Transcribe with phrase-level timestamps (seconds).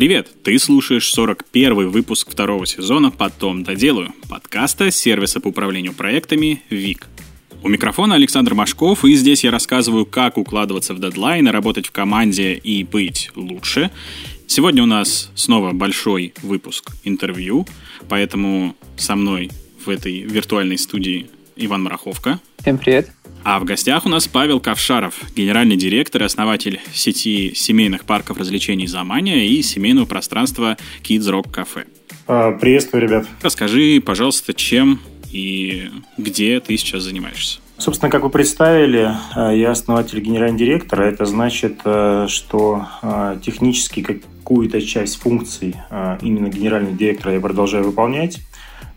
[0.00, 0.28] Привет!
[0.44, 7.06] Ты слушаешь 41 выпуск второго сезона «Потом доделаю» подкаста сервиса по управлению проектами ВИК.
[7.62, 12.54] У микрофона Александр Машков, и здесь я рассказываю, как укладываться в дедлайны, работать в команде
[12.54, 13.90] и быть лучше.
[14.46, 17.66] Сегодня у нас снова большой выпуск интервью,
[18.08, 19.50] поэтому со мной
[19.84, 21.26] в этой виртуальной студии
[21.56, 22.40] Иван Мараховка.
[22.62, 23.10] Всем привет.
[23.42, 28.86] А в гостях у нас Павел Ковшаров, генеральный директор и основатель сети семейных парков развлечений
[28.86, 31.86] «Замания» и семейного пространства Kids Rock Cafe.
[32.26, 33.26] А, приветствую, ребят.
[33.40, 35.00] Расскажи, пожалуйста, чем
[35.32, 37.60] и где ты сейчас занимаешься?
[37.78, 41.00] Собственно, как вы представили, а, я основатель генеральный директор.
[41.00, 42.86] Это значит, а, что
[43.42, 45.76] технически какую-то часть функций
[46.20, 48.40] именно генерального директора я продолжаю выполнять.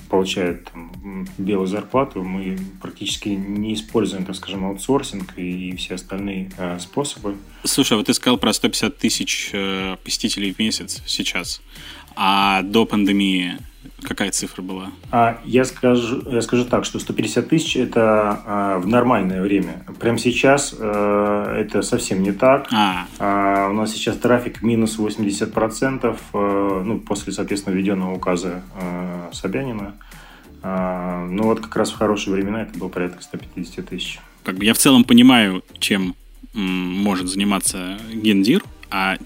[0.08, 2.22] получают там, белую зарплату.
[2.22, 7.36] Мы практически не используем, так скажем, аутсорсинг и все остальные способы.
[7.64, 11.60] Слушай, вот ты сказал про 150 тысяч э, посетителей в месяц сейчас,
[12.16, 13.58] а до пандемии
[14.02, 14.90] Какая цифра была?
[15.10, 19.84] А, я, скажу, я скажу так, что 150 тысяч– это а, в нормальное время.
[19.98, 22.68] Прямо сейчас а, это совсем не так.
[22.72, 23.06] А.
[23.18, 29.94] А, у нас сейчас трафик минус 80%, а, ну, после, соответственно, введенного указа а, Собянина.
[30.62, 34.20] А, ну, вот как раз в хорошие времена это было порядка 150 тысяч.
[34.42, 36.14] Как бы я в целом понимаю, чем
[36.52, 39.16] может заниматься гендир, а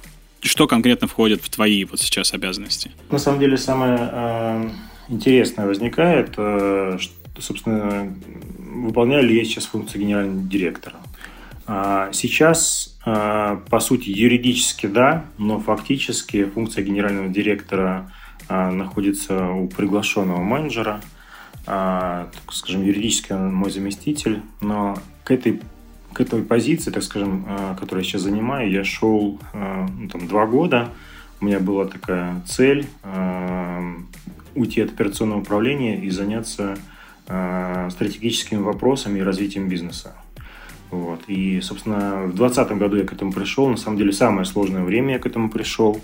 [0.43, 2.91] что конкретно входит в твои вот сейчас обязанности?
[3.11, 4.71] На самом деле самое э,
[5.09, 8.15] интересное возникает, э, что, собственно,
[8.59, 10.97] выполняю ли я сейчас функцию генерального директора.
[11.67, 18.13] Э, сейчас, э, по сути, юридически да, но фактически функция генерального директора
[18.49, 21.01] э, находится у приглашенного менеджера.
[21.67, 25.61] Э, скажем, юридически мой заместитель, но к этой
[26.13, 30.27] к этой позиции, так скажем, э, которую я сейчас занимаю, я шел э, ну, там,
[30.27, 30.91] два года.
[31.41, 33.95] У меня была такая цель э,
[34.55, 36.77] уйти от операционного управления и заняться
[37.91, 40.15] стратегическими вопросами и развитием бизнеса.
[40.91, 41.21] Вот.
[41.27, 43.69] И, собственно, в 2020 году я к этому пришел.
[43.69, 46.01] На самом деле, самое сложное время я к этому пришел.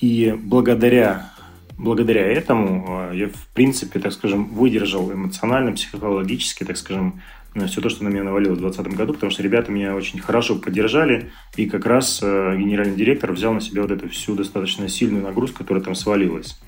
[0.00, 1.30] И благодаря,
[1.76, 7.20] благодаря этому я, в принципе, так скажем, выдержал эмоционально, психологически, так скажем,
[7.66, 10.56] все то, что на меня навалилось в 2020 году, потому что ребята меня очень хорошо
[10.56, 15.22] поддержали, и как раз э, генеральный директор взял на себя вот эту всю достаточно сильную
[15.22, 16.58] нагрузку, которая там свалилась.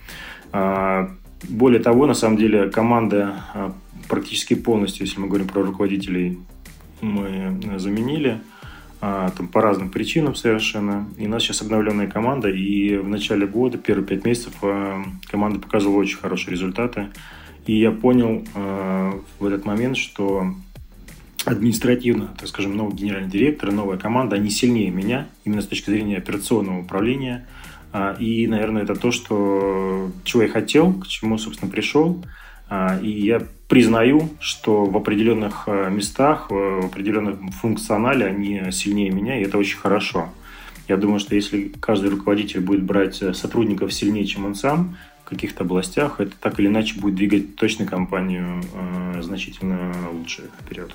[0.52, 1.10] А,
[1.48, 3.72] более того, на самом деле, команда а,
[4.08, 6.38] практически полностью, если мы говорим про руководителей,
[7.00, 8.40] мы заменили
[9.00, 11.06] а, там, по разным причинам совершенно.
[11.16, 14.54] И у нас сейчас обновленная команда, и в начале года, первые пять месяцев,
[15.30, 17.08] команда показывала очень хорошие результаты.
[17.66, 18.44] И я понял
[19.38, 20.54] в этот момент, что
[21.52, 26.18] административно, так скажем, новый генеральный директор, новая команда, они сильнее меня, именно с точки зрения
[26.18, 27.46] операционного управления.
[28.18, 32.22] И, наверное, это то, что, чего я хотел, к чему, собственно, пришел.
[33.02, 39.56] И я признаю, что в определенных местах, в определенном функционале они сильнее меня, и это
[39.56, 40.28] очень хорошо.
[40.86, 45.64] Я думаю, что если каждый руководитель будет брать сотрудников сильнее, чем он сам, в каких-то
[45.64, 48.62] областях, это так или иначе будет двигать точно компанию
[49.20, 50.94] значительно лучше вперед.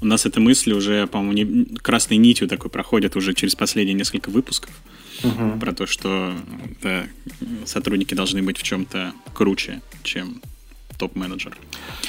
[0.00, 4.30] У нас эта мысль уже, по-моему, не, красной нитью такой проходит уже через последние несколько
[4.30, 4.70] выпусков.
[5.24, 5.58] Угу.
[5.60, 6.34] Про то, что
[6.82, 7.04] да,
[7.64, 10.42] сотрудники должны быть в чем-то круче, чем
[10.98, 11.56] топ-менеджер.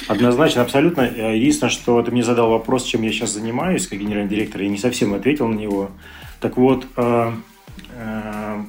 [0.06, 1.02] Однозначно, абсолютно.
[1.02, 4.78] Единственное, что ты мне задал вопрос, чем я сейчас занимаюсь как генеральный директор, я не
[4.78, 5.90] совсем ответил на него.
[6.40, 7.32] Так вот, э,
[7.92, 8.64] э,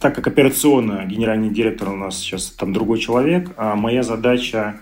[0.00, 4.80] так как операционно генеральный директор у нас сейчас там другой человек, а моя задача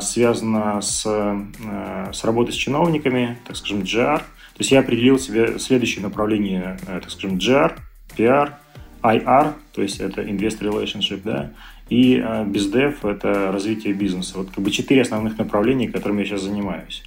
[0.00, 4.18] связано с, э, с работой с чиновниками, так скажем, GR.
[4.18, 7.78] То есть я определил себе следующее направление, э, так скажем, GR,
[8.16, 8.54] PR,
[9.02, 11.52] IR, то есть это Investor Relationship, да,
[11.88, 14.38] и э, BizDev– это развитие бизнеса.
[14.38, 17.02] Вот как бы четыре основных направления, которыми я сейчас занимаюсь.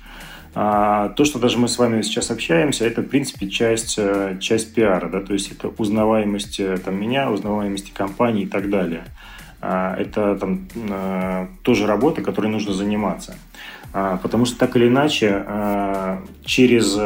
[0.58, 4.00] А, то, что даже мы с вами сейчас общаемся, это, в принципе, часть,
[4.40, 9.04] часть пиара, да, то есть это узнаваемость там, меня, узнаваемости компании и так далее.
[9.68, 13.36] А, это там а, тоже работа, которой нужно заниматься.
[13.94, 15.44] А, потому что так или иначе
[16.44, 16.98] через,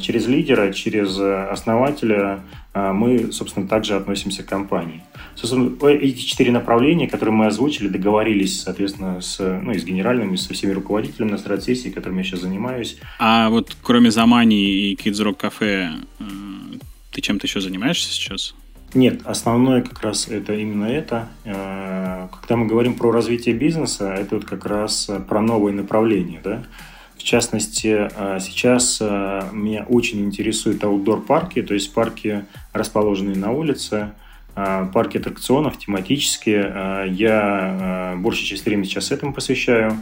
[0.00, 2.40] через лидера, через основателя
[2.74, 5.02] мы, собственно, также относимся к компании.
[5.36, 10.52] Собственно, эти четыре направления, которые мы озвучили, договорились, соответственно, с, ну, и с генеральными, со
[10.52, 12.98] всеми руководителями на стратсессии, которыми я сейчас занимаюсь.
[13.20, 16.24] А вот кроме Замани и Kids Rock Cafe, э,
[17.12, 18.54] ты чем-то еще занимаешься сейчас?
[18.94, 21.28] Нет, основное как раз это именно это.
[21.44, 26.40] Э, когда мы говорим про развитие бизнеса, это вот как раз про новые направления.
[26.42, 26.62] Да?
[27.18, 34.12] В частности, э, сейчас э, меня очень интересуют аутдор-парки, то есть парки, расположенные на улице,
[34.54, 37.08] парки аттракционов тематические.
[37.10, 39.98] Я большую часть времени сейчас этому посвящаю.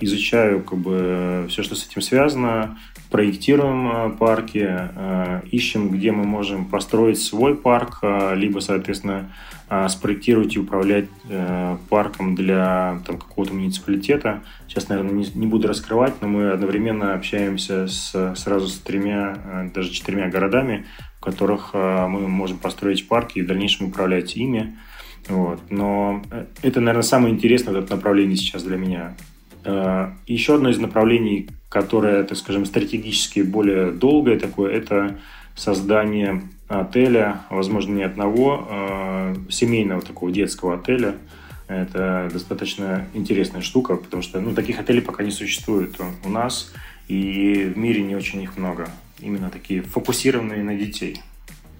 [0.00, 2.78] Изучаю как бы все, что с этим связано,
[3.16, 9.30] проектируем э, парки, э, ищем, где мы можем построить свой парк, э, либо, соответственно,
[9.88, 11.08] спроектировать и управлять
[11.90, 14.44] парком для там, какого-то муниципалитета.
[14.68, 20.28] Сейчас, наверное, не, буду раскрывать, но мы одновременно общаемся с, сразу с тремя, даже четырьмя
[20.28, 20.86] городами,
[21.18, 24.76] в которых мы можем построить парки и в дальнейшем управлять ими.
[25.28, 25.58] Вот.
[25.68, 26.22] Но
[26.62, 29.16] это, наверное, самое интересное это направление сейчас для меня.
[30.26, 35.18] Еще одно из направлений, которое, так скажем, стратегически более долгое такое, это
[35.56, 41.16] создание отеля, возможно, не одного, а семейного такого детского отеля.
[41.68, 46.72] Это достаточно интересная штука, потому что ну, таких отелей пока не существует у нас,
[47.08, 48.88] и в мире не очень их много.
[49.20, 51.22] Именно такие фокусированные на детей.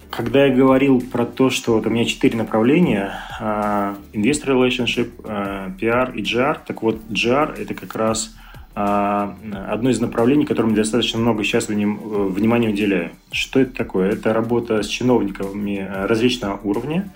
[0.09, 5.11] Когда я говорил про то, что вот у меня четыре направления, uh, Investor Relationship,
[5.79, 8.35] PR и GR, так вот GR это как раз
[8.79, 9.35] а,
[9.69, 13.09] одно из направлений, которым достаточно много сейчас внимания уделяю.
[13.31, 14.11] Что это такое?
[14.11, 17.11] Это работа с чиновниками различного уровня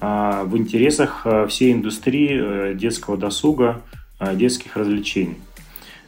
[0.00, 3.82] а, в интересах а, всей индустрии э, детского досуга,
[4.32, 5.36] детских развлечений.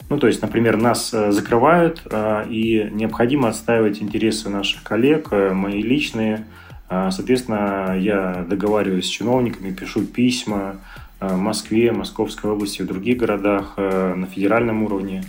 [0.09, 2.03] Ну, то есть, например, нас э, закрывают,
[2.49, 6.45] и необходимо отстаивать интересы наших коллег, э, мои личные.
[6.89, 10.77] Соответственно, я договариваюсь с чиновниками, пишу письма,
[11.19, 15.25] Э, в Москве, Московской области, в других городах, э, на федеральном уровне,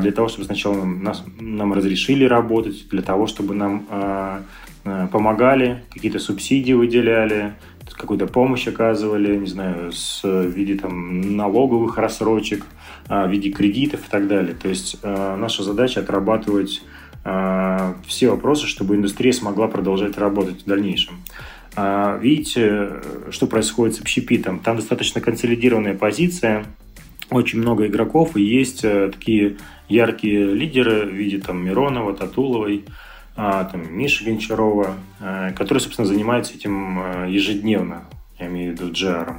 [0.00, 4.40] для того, чтобы сначала нас, нам разрешили работать, для того, чтобы нам э,
[5.12, 7.52] помогали, какие-то субсидии выделяли,
[7.92, 12.66] какую-то помощь оказывали, не знаю, с, в виде там, налоговых рассрочек,
[13.08, 14.54] в виде кредитов и так далее.
[14.54, 16.82] То есть наша задача отрабатывать
[18.06, 21.20] все вопросы, чтобы индустрия смогла продолжать работать в дальнейшем.
[21.76, 22.88] А, видите,
[23.30, 24.60] что происходит с общепитом?
[24.60, 26.64] Там достаточно консолидированная позиция,
[27.30, 29.58] очень много игроков, и есть э, такие
[29.88, 32.84] яркие лидеры в виде там, Миронова, Татуловой,
[33.36, 38.04] а, там, Миши Гончарова, э, которые, собственно, занимаются этим э, ежедневно,
[38.38, 39.34] я имею в виду GR.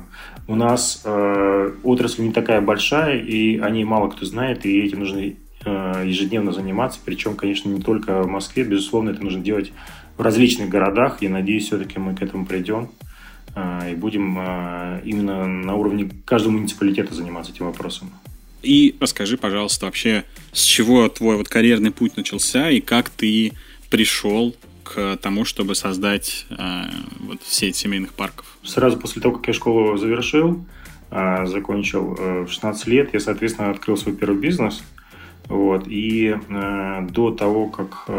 [0.47, 4.99] У нас э, отрасль не такая большая, и о ней мало кто знает, и этим
[4.99, 5.33] нужно
[5.65, 9.73] ежедневно заниматься, причем, конечно, не только в Москве, безусловно, это нужно делать
[10.17, 11.21] в различных городах.
[11.21, 12.89] Я надеюсь, все-таки мы к этому придем
[13.55, 18.11] а, и будем а, именно на уровне каждого муниципалитета заниматься этим вопросом.
[18.63, 23.53] И расскажи, пожалуйста, вообще, с чего твой вот карьерный путь начался и как ты
[23.89, 24.55] пришел
[24.87, 26.83] к тому, чтобы создать э,
[27.19, 28.57] вот сеть семейных парков?
[28.63, 30.65] Сразу после того, как я школу завершил,
[31.11, 34.83] э, закончил э, в 16 лет, я, соответственно, открыл свой первый бизнес.
[35.47, 38.09] Вот, и до того, как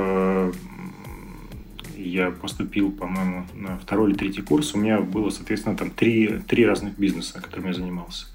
[1.95, 6.65] я поступил, по-моему, на второй или третий курс, у меня было, соответственно, там три, три
[6.65, 8.29] разных бизнеса, которыми я занимался.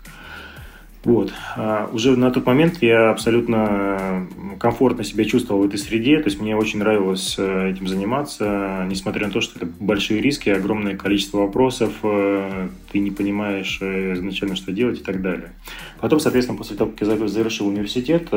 [1.05, 1.33] Вот.
[1.57, 4.25] А уже на тот момент я абсолютно
[4.57, 9.27] комфортно себя чувствовал в этой среде, то есть мне очень нравилось э, этим заниматься, несмотря
[9.27, 14.55] на то, что это большие риски, огромное количество вопросов, э, ты не понимаешь э, изначально,
[14.55, 15.51] что делать и так далее.
[15.99, 18.29] Потом, соответственно, после того, как я завершил университет,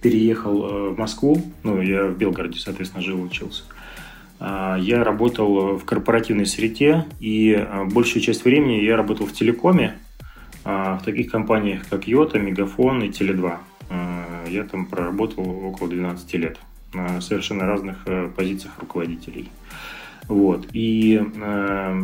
[0.00, 3.64] переехал в Москву, ну, я в Белгороде, соответственно, жил, учился.
[4.38, 10.03] А, я работал в корпоративной среде, и большую часть времени я работал в телекоме, а,
[10.64, 13.58] в таких компаниях, как Йота, Мегафон и Теле2.
[13.90, 16.58] А, я там проработал около 12 лет
[16.94, 19.50] на совершенно разных э, позициях руководителей.
[20.28, 20.68] Вот.
[20.72, 22.02] И э,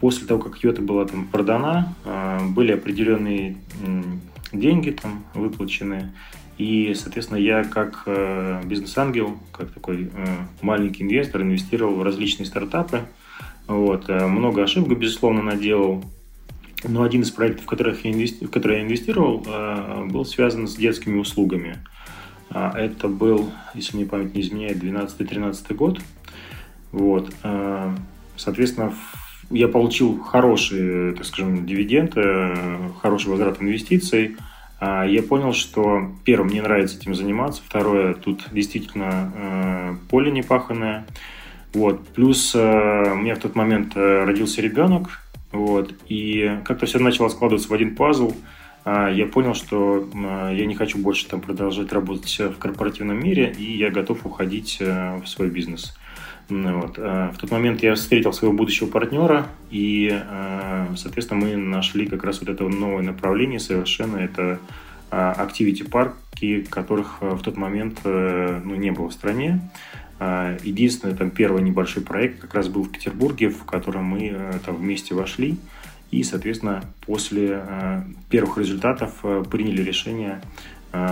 [0.00, 4.02] после того, как Йота была там продана, э, были определенные э,
[4.52, 6.12] деньги там выплачены.
[6.56, 10.26] И, соответственно, я как э, бизнес-ангел, как такой э,
[10.62, 13.02] маленький инвестор, инвестировал в различные стартапы.
[13.66, 14.08] Вот.
[14.08, 16.04] Э, много ошибок, безусловно, наделал.
[16.84, 18.46] Но один из проектов, в, которых я инвести...
[18.46, 21.78] в которые я инвестировал, э, был связан с детскими услугами.
[22.50, 25.98] А, это был, если мне память не изменяет, 12-13 год.
[26.92, 27.34] Вот.
[27.42, 27.94] Э,
[28.36, 28.94] соответственно,
[29.50, 32.54] я получил хорошие, так скажем, дивиденды,
[33.00, 34.36] хороший возврат инвестиций.
[34.78, 41.06] А, я понял, что, первым, мне нравится этим заниматься, второе, тут действительно э, поле непаханное.
[41.74, 42.06] Вот.
[42.08, 45.20] Плюс у меня в тот момент родился ребенок,
[45.52, 45.94] вот.
[46.08, 48.32] И как-то все начало складываться в один пазл.
[48.84, 53.54] А, я понял, что а, я не хочу больше там продолжать работать в корпоративном мире,
[53.58, 55.96] и я готов уходить э, в свой бизнес.
[56.48, 56.94] Вот.
[56.98, 60.18] А, в тот момент я встретил своего будущего партнера, и,
[60.96, 64.16] соответственно, мы нашли как раз вот это новое направление совершенно.
[64.16, 64.58] Это
[65.10, 69.60] activity парки, которых в тот момент э, ну, не было в стране.
[70.20, 74.58] А, единственный там первый небольшой проект как раз был в Петербурге, в котором мы э,
[74.64, 75.56] там вместе вошли.
[76.10, 80.40] И, соответственно, после э, первых результатов э, приняли решение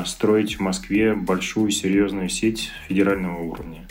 [0.06, 3.86] строить в Москве большую серьезную сеть федерального уровня.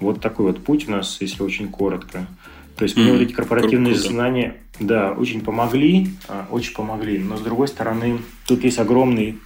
[0.00, 2.26] Вот такой вот путь у нас, если очень коротко.
[2.74, 3.12] То есть мне mm-hmm.
[3.12, 4.08] вот эти корпоративные Круто.
[4.08, 6.08] знания, да, очень помогли,
[6.50, 7.18] очень помогли.
[7.18, 9.38] Но с другой стороны, тут есть огромный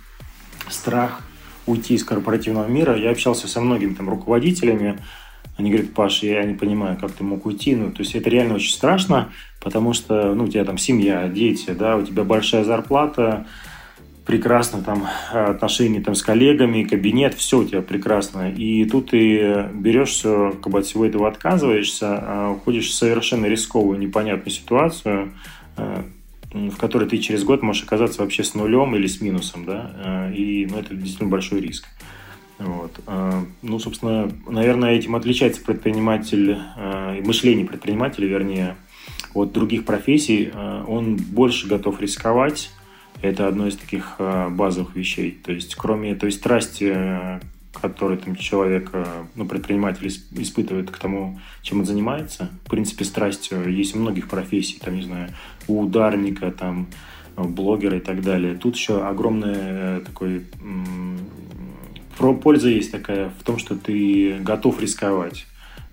[0.69, 1.23] страх
[1.67, 2.97] уйти из корпоративного мира.
[2.97, 4.99] Я общался со многими там руководителями,
[5.57, 7.77] они говорят, Паш, я не понимаю, как ты мог уйти.
[7.77, 11.71] Ну, то есть это реально очень страшно, потому что, ну, у тебя там семья, дети,
[11.71, 13.47] да, у тебя большая зарплата,
[14.25, 18.51] прекрасно там отношения там с коллегами, кабинет, все у тебя прекрасно.
[18.51, 23.47] И тут ты берешь все, как бы от всего этого отказываешься, а уходишь в совершенно
[23.47, 25.33] рисковую, непонятную ситуацию,
[26.53, 30.35] в которой ты через год можешь оказаться вообще с нулем или с минусом, да, э,
[30.35, 31.87] и ну, это действительно большой риск.
[32.59, 33.01] Вот.
[33.07, 38.77] Э, ну, собственно, наверное, этим отличается предприниматель, э, мышление предпринимателя, вернее,
[39.33, 40.51] от других профессий.
[40.89, 42.71] Он больше готов рисковать.
[43.23, 45.31] Это одно из таких базовых вещей.
[45.31, 47.39] То есть, кроме той страсти
[47.73, 52.51] который там человек, э, ну, предприниматель испытывает к тому, чем он занимается.
[52.65, 55.31] В принципе, страсть э, есть у многих профессий, там, не знаю,
[55.69, 56.89] у ударника, там,
[57.37, 58.55] э, блогера и так далее.
[58.55, 60.45] Тут еще огромная такой
[62.43, 65.47] польза есть такая в том, что ты готов рисковать.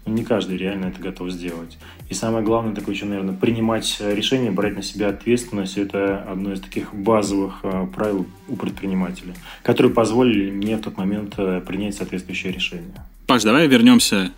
[0.08, 1.78] Не каждый реально это готов сделать.
[2.10, 5.78] И самое главное, такое еще, наверное, принимать решения, брать на себя ответственность.
[5.78, 11.34] Это одно из таких базовых э, правил у предпринимателя, которые позволили мне в тот момент
[11.38, 13.06] э, принять соответствующее решение.
[13.26, 14.32] Паш, давай вернемся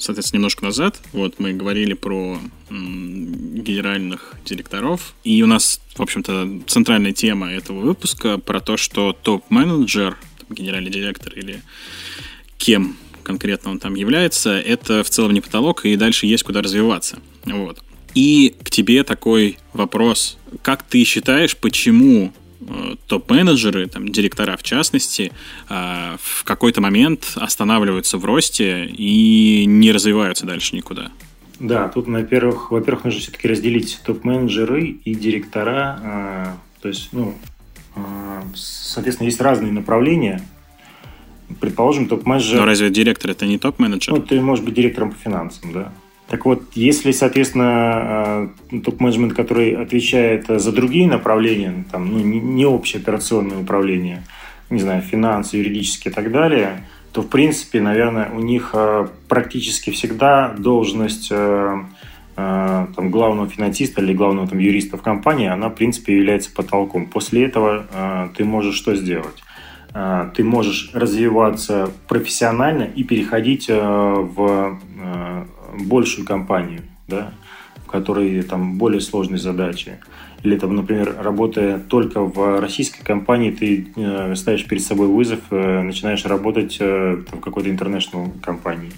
[0.00, 1.00] соответственно, немножко назад.
[1.12, 2.38] Вот мы говорили про
[2.70, 5.14] генеральных директоров.
[5.24, 10.16] И у нас, в общем-то, центральная тема этого выпуска про то, что топ-менеджер,
[10.48, 11.62] генеральный директор или
[12.58, 12.96] кем
[13.30, 17.18] конкретно он там является, это в целом не потолок, и дальше есть куда развиваться.
[17.44, 17.78] Вот.
[18.14, 20.36] И к тебе такой вопрос.
[20.62, 25.30] Как ты считаешь, почему э, топ-менеджеры, там, директора в частности,
[25.68, 31.12] э, в какой-то момент останавливаются в росте и не развиваются дальше никуда?
[31.60, 36.00] Да, тут, во-первых, во-первых, нужно все-таки разделить топ-менеджеры и директора.
[36.02, 36.46] Э,
[36.82, 37.36] то есть, ну,
[38.54, 40.42] соответственно, есть разные направления
[41.60, 42.58] предположим, топ-менеджер...
[42.58, 44.12] Но разве директор это не топ-менеджер?
[44.14, 45.92] Ну, ты можешь быть директором по финансам, да.
[46.28, 53.02] Так вот, если, соответственно, э, топ-менеджмент, который отвечает за другие направления, там, ну, не общее
[53.02, 54.22] операционное управление,
[54.70, 59.90] не знаю, финансы, юридические и так далее, то, в принципе, наверное, у них э, практически
[59.90, 61.82] всегда должность э,
[62.36, 67.06] там, главного финансиста или главного там, юриста в компании, она, в принципе, является потолком.
[67.06, 69.42] После этого ты можешь что сделать?
[69.92, 75.44] А, ты можешь развиваться профессионально и переходить э, в э,
[75.84, 77.32] большую компанию, да,
[77.84, 79.98] в которой там более сложные задачи.
[80.42, 86.24] Или там, например, работая только в российской компании, ты э, ставишь перед собой вызов, начинаешь
[86.24, 88.92] работать в какой-то интернешнл компании.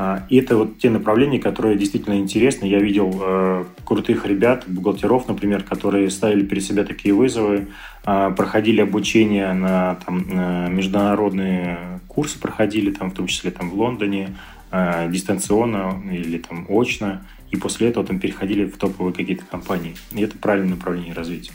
[0.00, 2.66] А, и это вот те направления, которые действительно интересны.
[2.66, 7.66] Я видел э, крутых ребят, бухгалтеров, например, которые ставили перед себя такие вызовы,
[8.06, 13.74] э, проходили обучение на там, э, международные курсы, проходили там, в том числе там, в
[13.74, 14.36] Лондоне,
[14.70, 19.96] э, дистанционно или там очно, и после этого там переходили в топовые какие-то компании.
[20.12, 21.54] И это правильное направление развития.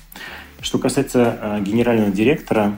[0.60, 2.78] Что касается э, генерального директора,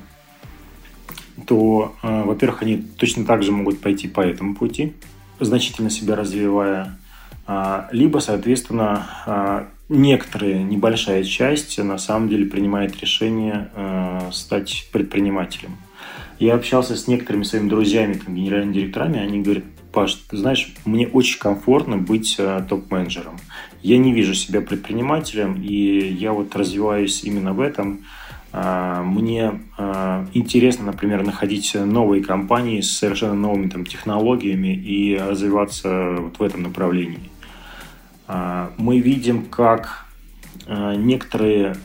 [1.48, 4.93] то, э, во-первых, они точно так же могут пойти по этому пути–
[5.39, 6.98] значительно себя развивая,
[7.48, 15.77] а, либо, соответственно, а, некоторые, небольшая часть на самом деле принимает решение а, стать предпринимателем.
[16.39, 19.63] Я общался с некоторыми своими друзьями, там, генеральными директорами, они говорят,
[19.94, 22.38] Паш, ты знаешь, мне очень комфортно быть
[22.68, 23.38] топ-менеджером.
[23.82, 28.04] Я не вижу себя предпринимателем, и я вот развиваюсь именно в этом.
[28.58, 36.16] А, мне а, интересно, например, находить новые компании с совершенно новыми там, технологиями и развиваться
[36.20, 37.30] вот в этом направлении.
[38.30, 40.06] А, мы видим, как
[40.68, 41.76] некоторые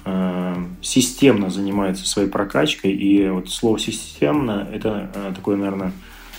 [0.80, 5.92] системно занимаются своей прокачкой, и вот слово «системно»— это такое, наверное,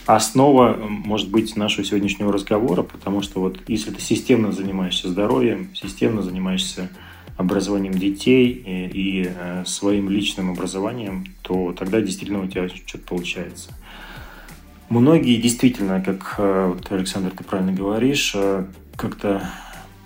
[0.07, 6.23] основа, может быть, нашего сегодняшнего разговора, потому что вот если ты системно занимаешься здоровьем, системно
[6.23, 6.89] занимаешься
[7.37, 13.71] образованием детей и, и э, своим личным образованием, то тогда действительно у тебя что-то получается.
[14.89, 19.49] Многие действительно, как э, вот, Александр, ты правильно говоришь, э, как-то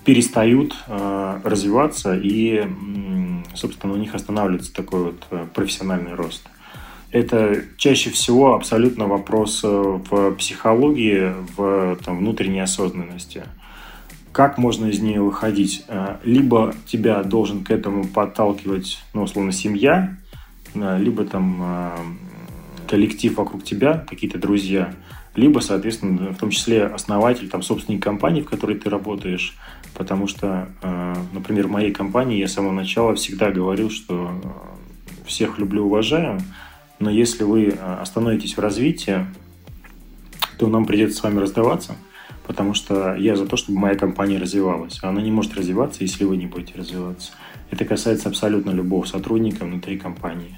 [0.06, 2.64] перестают развиваться и,
[3.56, 6.48] собственно, у них останавливается такой вот профессиональный рост.
[7.10, 13.46] Это чаще всего абсолютно вопрос в психологии, в там, внутренней осознанности
[14.36, 15.86] как можно из нее выходить?
[15.88, 20.18] Э, либо тебя должен к этому подталкивать, ну, условно, семья,
[20.74, 21.92] э, либо там э,
[22.90, 24.94] коллектив вокруг тебя, какие-то друзья,
[25.36, 29.56] либо, соответственно, в том числе основатель, там, собственник компании, в которой ты работаешь,
[29.94, 30.70] потому что,
[31.34, 34.32] например, в моей компании я с самого начала всегда говорил, что
[35.26, 36.40] всех люблю, уважаю,
[37.00, 39.26] но если вы остановитесь в развитии,
[40.58, 41.96] то нам придется с вами расставаться–
[42.48, 45.00] потому что я за то, чтобы моя компания развивалась.
[45.02, 47.32] Она не может развиваться, если вы не будете развиваться.
[47.72, 50.58] Это касается абсолютно любого сотрудника внутри компании.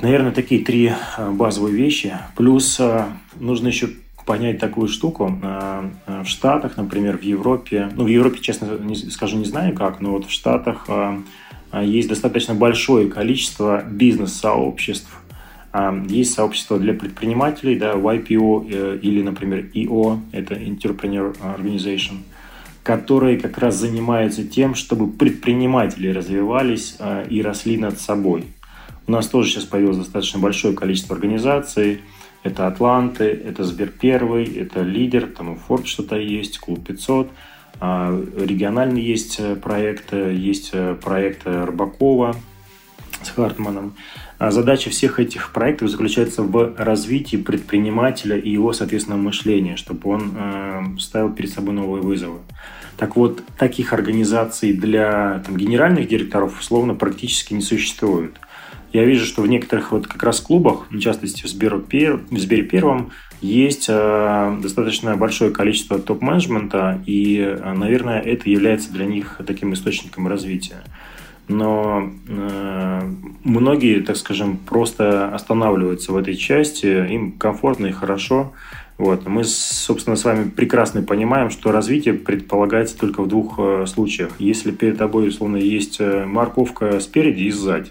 [0.00, 2.16] Наверное, такие три а, базовые вещи.
[2.36, 3.08] Плюс а,
[3.40, 3.90] нужно еще
[4.26, 5.38] понять такую штуку.
[5.42, 8.78] А, в Штатах, например, в Европе, ну, в Европе, честно
[9.10, 10.88] скажу, не знаю как, но вот в Штатах
[11.82, 15.10] есть достаточно большое количество бизнес-сообществ,
[16.08, 22.22] есть сообщество для предпринимателей, да, YPO э, или, например, EO, это Entrepreneur Organization,
[22.82, 28.44] которые как раз занимаются тем, чтобы предприниматели развивались э, и росли над собой.
[29.06, 32.00] У нас тоже сейчас появилось достаточно большое количество организаций.
[32.42, 37.30] Это Атланты, это Сбер Первый, это Лидер, там у Forbes что-то есть, Клуб 500.
[37.80, 42.34] А, региональный есть э, проект, есть проект Рыбакова
[43.22, 43.94] с Хартманом.
[44.38, 50.32] А задача всех этих проектов заключается в развитии предпринимателя и его, соответственно, мышления, чтобы он
[50.36, 52.38] э, ставил перед собой новые вызовы.
[52.96, 58.36] Так вот, таких организаций для там, генеральных директоров условно практически не существует.
[58.92, 62.62] Я вижу, что в некоторых вот как раз клубах, в частности в, Сбер, в Сбере
[62.62, 69.72] Первом, есть э, достаточно большое количество топ-менеджмента, и, э, наверное, это является для них таким
[69.74, 70.84] источником развития
[71.48, 73.10] но э,
[73.42, 78.52] многие, так скажем, просто останавливаются в этой части, им комфортно и хорошо.
[78.98, 79.26] Вот.
[79.26, 84.32] Мы, собственно, с вами прекрасно понимаем, что развитие предполагается только в двух э, случаях.
[84.38, 87.90] Если перед тобой, условно, есть э, морковка спереди и сзади.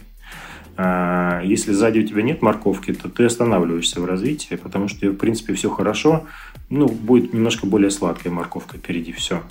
[0.80, 5.16] А если сзади у тебя нет морковки, то ты останавливаешься в развитии, потому что, в
[5.16, 6.26] принципе, все хорошо,
[6.70, 9.42] ну, будет немножко более сладкая морковка впереди, все.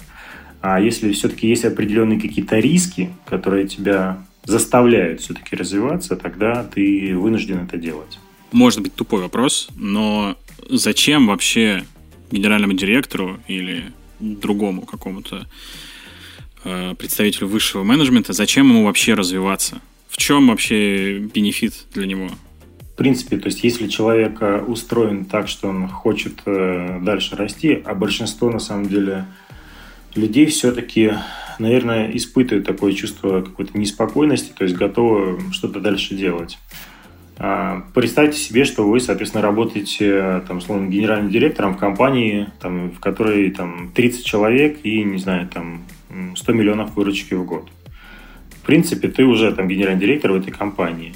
[0.61, 7.59] А если все-таки есть определенные какие-то риски, которые тебя заставляют все-таки развиваться, тогда ты вынужден
[7.65, 8.19] это делать.
[8.53, 10.37] Может быть тупой вопрос, но
[10.69, 11.85] зачем вообще
[12.31, 13.85] генеральному директору или
[14.21, 15.47] другому какому-то
[16.65, 19.81] э, представителю высшего менеджмента, зачем ему вообще развиваться?
[20.09, 22.31] В чем вообще бенефит для него?
[22.81, 27.83] В принципе, то есть если человек э, устроен так, что он хочет э, дальше расти,
[27.85, 29.27] а большинство на самом деле
[30.17, 31.13] людей все-таки,
[31.59, 36.59] наверное, испытывают такое чувство какой-то неспокойности, то есть готовы что-то дальше делать.
[37.39, 43.01] А, представьте себе, что вы, соответственно, работаете, там, условно, генеральным директором в компании, там, в
[43.01, 45.83] которой там 30 человек и, не знаю, там
[46.35, 47.69] 100 миллионов выручки в год.
[48.51, 51.15] В принципе, ты уже там генеральный директор в этой компании.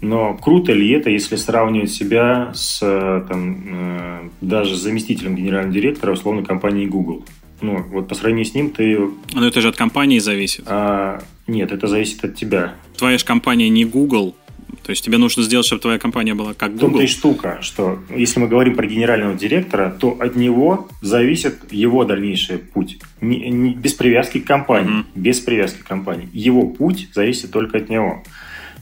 [0.00, 6.44] Но круто ли это, если сравнивать себя с там, э, даже заместителем генерального директора условной
[6.44, 7.24] компании Google?
[7.62, 8.98] Ну, вот по сравнению с ним ты...
[9.32, 10.64] Но это же от компании зависит.
[10.66, 12.74] А, нет, это зависит от тебя.
[12.96, 14.34] Твоя же компания не Google,
[14.82, 16.88] то есть тебе нужно сделать, чтобы твоя компания была как Google.
[16.88, 22.04] Том-то и штука, что если мы говорим про генерального директора, то от него зависит его
[22.04, 22.98] дальнейший путь.
[23.20, 25.00] Не, не, без привязки к компании.
[25.00, 25.04] Mm-hmm.
[25.14, 26.28] Без привязки к компании.
[26.32, 28.24] Его путь зависит только от него.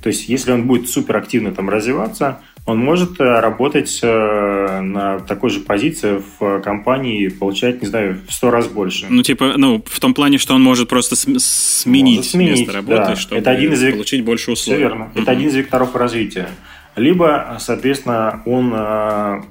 [0.02, 5.18] То есть, если он будет супер активно там развиваться, он может э, работать э, на
[5.20, 9.06] такой же позиции в компании и получать, не знаю, в сто раз больше.
[9.08, 12.96] Ну, типа, ну, в том плане, что он может просто сменить, может сменить место работы,
[12.96, 13.16] да.
[13.16, 13.94] чтобы Это один из век...
[13.94, 14.78] получить больше условий.
[14.78, 15.10] Все верно.
[15.14, 15.22] Mm-hmm.
[15.22, 16.48] Это один из векторов развития.
[16.96, 19.42] Либо, соответственно, он э,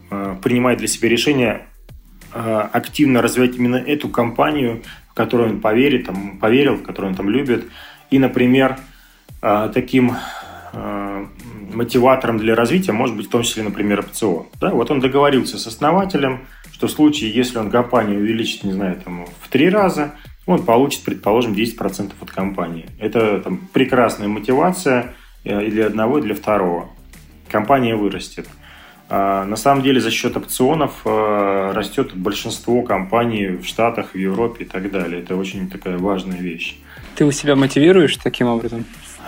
[0.41, 1.65] принимает для себя решение
[2.31, 7.27] активно развивать именно эту компанию, в которую он поверит, там, поверил, в которую он там
[7.27, 7.65] любит.
[8.11, 8.77] И, например,
[9.41, 10.15] таким
[11.73, 14.47] мотиватором для развития может быть в том числе, например, опцион.
[14.59, 14.71] Да?
[14.71, 19.25] Вот он договорился с основателем, что в случае, если он компанию увеличит, не знаю, там,
[19.41, 20.13] в три раза,
[20.45, 22.89] он получит, предположим, 10% от компании.
[22.99, 26.89] Это там, прекрасная мотивация э, и для одного, и для второго.
[27.49, 28.47] Компания вырастет.
[29.09, 34.63] А, на самом деле за счет опционов э, растет большинство компаний в Штатах, в Европе
[34.63, 35.21] и так далее.
[35.21, 36.77] Это очень такая важная вещь.
[37.15, 38.85] Ты у себя мотивируешь таким образом?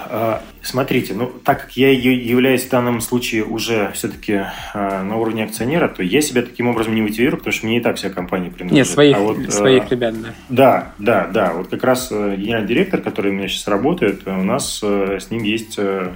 [0.10, 4.42] А, смотрите, ну так как я являюсь в данном случае уже все-таки
[4.74, 7.82] а, на уровне акционера, то я себя таким образом не мотивирую, потому что мне и
[7.82, 8.88] так вся компания принадлежит.
[8.88, 10.34] Нет, своих, а вот, своих ребят, да.
[10.50, 11.54] Да, да, да.
[11.54, 15.32] Вот как раз э, генеральный директор, который у меня сейчас работает, у нас э, с
[15.32, 16.12] ним есть э,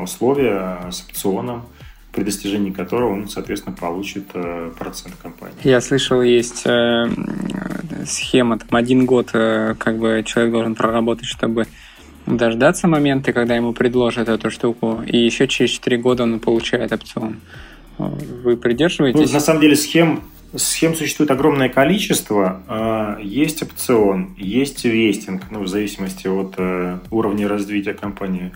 [0.00, 1.66] условия с опционом
[2.12, 4.28] при достижении которого он, соответственно, получит
[4.78, 5.56] процент компании.
[5.64, 7.06] Я слышал, есть э,
[8.06, 11.66] схема, там один год э, как бы человек должен проработать, чтобы
[12.26, 17.40] дождаться момента, когда ему предложат эту штуку, и еще через 4 года он получает опцион.
[17.98, 19.28] Вы придерживаетесь?
[19.28, 20.22] Ну, на самом деле схем,
[20.56, 22.62] схем существует огромное количество.
[22.66, 28.52] А, есть опцион, есть вестинг, ну, в зависимости от э, уровня развития компании.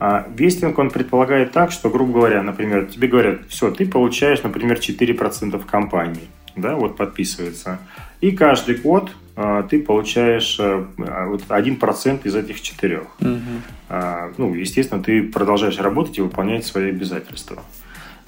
[0.00, 4.78] А вестинг, он предполагает так, что, грубо говоря, например, тебе говорят, все, ты получаешь, например,
[4.78, 7.78] 4% в компании, да, вот подписывается.
[8.20, 9.12] И каждый год
[9.68, 10.86] ты получаешь э,
[11.26, 13.06] вот 1% из этих четырех.
[13.20, 13.98] Угу.
[14.38, 17.62] Ну, естественно, ты продолжаешь работать и выполнять свои обязательства.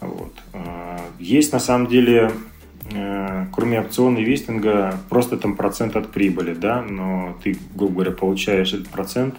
[0.01, 0.35] Вот.
[0.53, 2.33] А, есть на самом деле,
[2.93, 8.11] э, кроме опциона и вестинга, просто там процент от прибыли, да, но ты, грубо говоря,
[8.13, 9.37] получаешь этот процент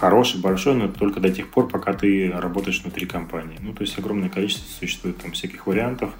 [0.00, 3.58] хороший, большой, но только до тех пор, пока ты работаешь внутри компании.
[3.60, 6.14] Ну, то есть огромное количество существует там всяких вариантов.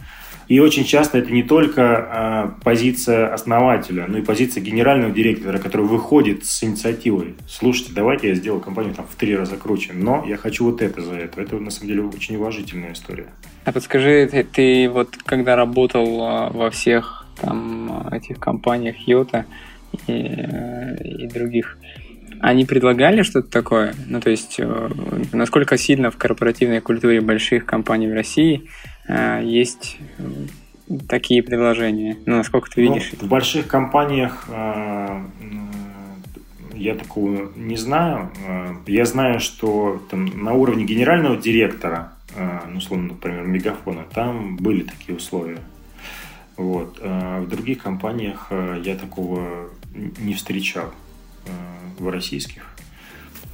[0.49, 5.87] И очень часто это не только а, позиция основателя, но и позиция генерального директора, который
[5.87, 7.35] выходит с инициативой.
[7.49, 11.01] Слушайте, давайте я сделаю компанию там в три раза круче, но я хочу вот это
[11.01, 11.41] за это.
[11.41, 13.27] Это на самом деле очень уважительная история.
[13.65, 19.47] А подскажи, ты, ты вот когда работал а, во всех там этих компаниях Йота
[20.07, 21.77] и, и других,
[22.41, 23.95] они предлагали что-то такое?
[24.07, 24.91] Ну, то есть, э,
[25.33, 29.99] насколько сильно в корпоративной культуре больших компаний в России э, есть
[31.09, 32.17] такие предложения?
[32.27, 33.13] Ну, насколько ты ну, видишь?
[33.13, 35.23] Ну, в больших компаниях э,
[36.75, 38.31] я такого не знаю.
[38.87, 42.13] Я знаю, что там, на уровне генерального директора,
[42.69, 45.61] ну, условно, например, Мегафона, там были такие условия.
[46.57, 46.99] Вот.
[47.01, 48.51] А в других компаниях
[48.85, 49.71] я такого
[50.19, 50.93] не встречал.
[51.47, 51.51] Э,
[51.99, 52.63] в российских.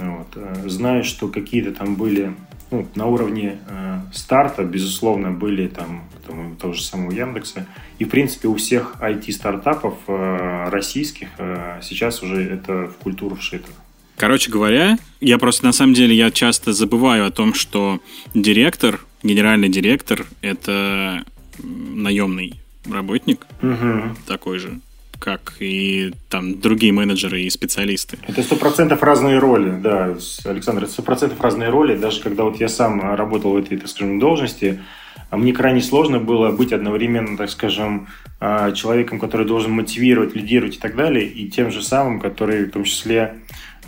[0.00, 0.26] Вот.
[0.34, 2.34] Э, знаю, что какие-то там были
[2.72, 7.66] ну, на уровне э, старта, безусловно, были там, там того же самого Яндекса.
[7.98, 13.68] И, в принципе, у всех IT-стартапов э, российских э, сейчас уже это в культуру вшито.
[14.16, 18.00] Короче говоря, я просто на самом деле я часто забываю о том, что
[18.34, 21.24] директор, генеральный директор, это
[21.62, 24.16] наемный работник угу.
[24.26, 24.80] такой же
[25.22, 28.18] как и там другие менеджеры и специалисты.
[28.26, 31.96] Это сто процентов разные роли, да, Александр, это сто процентов разные роли.
[31.96, 34.82] Даже когда вот я сам работал в этой, так скажем, должности,
[35.30, 38.08] мне крайне сложно было быть одновременно, так скажем,
[38.40, 42.72] а, человеком, который должен мотивировать, лидировать и так далее, и тем же самым, который в
[42.72, 43.34] том числе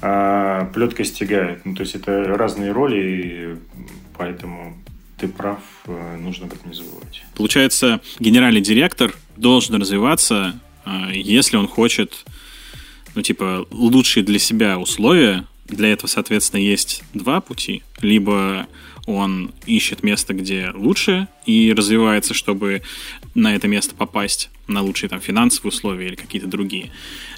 [0.01, 1.67] а, плеткой стягает.
[1.67, 3.57] Ну, то есть это разные роли, и
[4.17, 4.77] поэтому
[5.19, 7.25] ты прав, э, нужно об этом не забывать.
[7.37, 10.55] Получается, генеральный директор должен развиваться
[11.13, 12.25] если он хочет,
[13.15, 17.83] ну, типа, лучшие для себя условия, для этого, соответственно, есть два пути.
[18.01, 18.67] Либо
[19.07, 22.83] он ищет место, где лучше и развивается, чтобы
[23.35, 26.91] на это место попасть, на лучшие там финансовые условия или какие-то другие.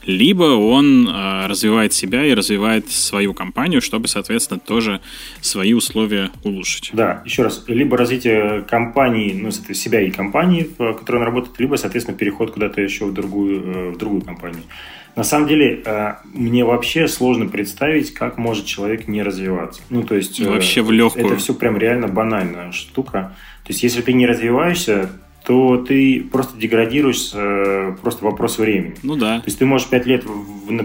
[0.05, 5.01] Либо он э, развивает себя и развивает свою компанию, чтобы, соответственно, тоже
[5.41, 6.91] свои условия улучшить.
[6.93, 11.77] Да, еще раз, либо развитие компании, ну, себя и компании, в которой он работает, либо,
[11.77, 14.63] соответственно, переход куда-то еще в другую, э, в другую компанию.
[15.17, 19.81] На самом деле, э, мне вообще сложно представить, как может человек не развиваться.
[19.89, 20.39] Ну, то есть...
[20.39, 21.27] Э, вообще в легкую.
[21.27, 23.35] Это все прям реально банальная штука.
[23.65, 25.09] То есть, если ты не развиваешься,
[25.47, 28.97] то ты просто деградируешь, э, просто вопрос времени.
[29.03, 29.39] Ну да.
[29.39, 30.25] То есть ты можешь пять лет,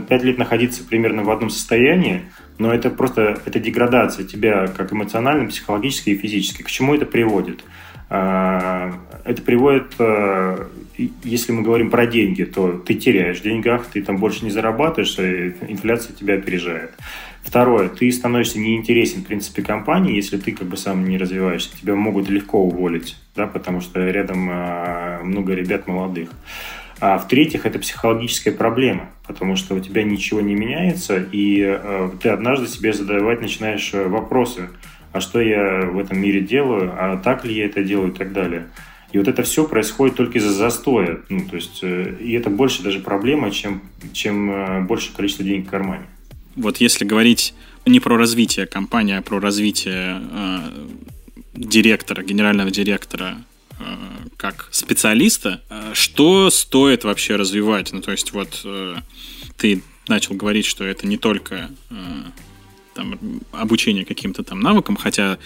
[0.07, 2.21] пять лет находиться примерно в одном состоянии,
[2.57, 6.61] но это просто это деградация тебя как эмоционально, психологически и физически.
[6.61, 7.63] К чему это приводит?
[8.12, 9.95] Это приводит
[11.24, 15.17] если мы говорим про деньги, то ты теряешь в деньгах, ты там больше не зарабатываешь,
[15.19, 16.91] и инфляция тебя опережает.
[17.43, 21.76] Второе, ты становишься неинтересен, в принципе, компании, если ты как бы сам не развиваешься.
[21.76, 26.30] Тебя могут легко уволить, да, потому что рядом э, много ребят молодых.
[27.00, 32.30] А в-третьих, это психологическая проблема, потому что у тебя ничего не меняется, и э, ты
[32.30, 34.69] однажды себе задавать начинаешь э, вопросы,
[35.12, 38.34] а что я в этом мире делаю, а так ли я это делаю и так
[38.34, 38.67] далее.
[39.12, 41.19] И вот это все происходит только из-за застоя.
[41.30, 43.82] Ну, то есть, э, и это больше даже проблема, чем,
[44.13, 46.06] чем э, большее количество денег в кармане.
[46.56, 47.54] Вот если говорить
[47.86, 50.60] не про развитие компании, а про развитие э,
[51.54, 53.38] директора, генерального директора
[53.80, 53.84] э,
[54.38, 57.91] как специалиста, э, что стоит вообще развивать?
[57.91, 58.95] Ну, то есть вот э,
[59.58, 61.95] ты начал говорить, что это не только э,
[63.01, 65.37] там, обучение каким-то там навыкам, хотя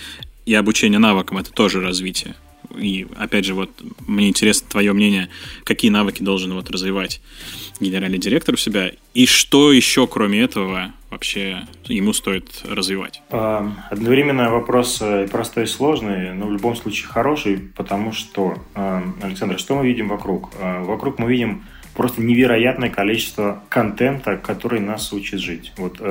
[0.45, 2.35] и обучение навыкам это тоже развитие.
[2.75, 3.69] И опять же, вот
[4.07, 5.29] мне интересно твое мнение,
[5.63, 7.21] какие навыки должен вот развивать
[7.79, 13.21] генеральный директор у себя, и что еще, кроме этого, вообще ему стоит развивать?
[13.29, 19.01] А, одновременно вопрос э, простой и сложный, но в любом случае хороший, потому что, э,
[19.21, 20.51] Александр, что мы видим вокруг?
[20.59, 25.71] Э, вокруг мы видим просто невероятное количество контента, который нас учит жить.
[25.77, 26.01] Вот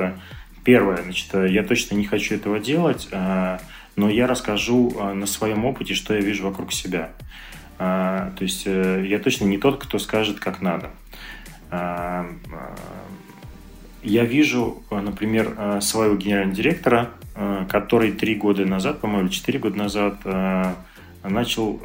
[0.64, 5.94] первое, значит, я точно не хочу этого делать, но я расскажу а, на своем опыте,
[5.94, 7.12] что я вижу вокруг себя.
[7.78, 10.90] То есть э, я точно не тот, кто скажет, как надо.
[11.70, 12.28] Я
[14.24, 17.10] вижу, например, своего генерального директора,
[17.68, 20.24] который три года назад, по-моему, четыре года назад
[21.24, 21.80] начал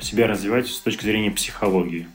[0.00, 2.08] себя развивать с точки зрения психологии.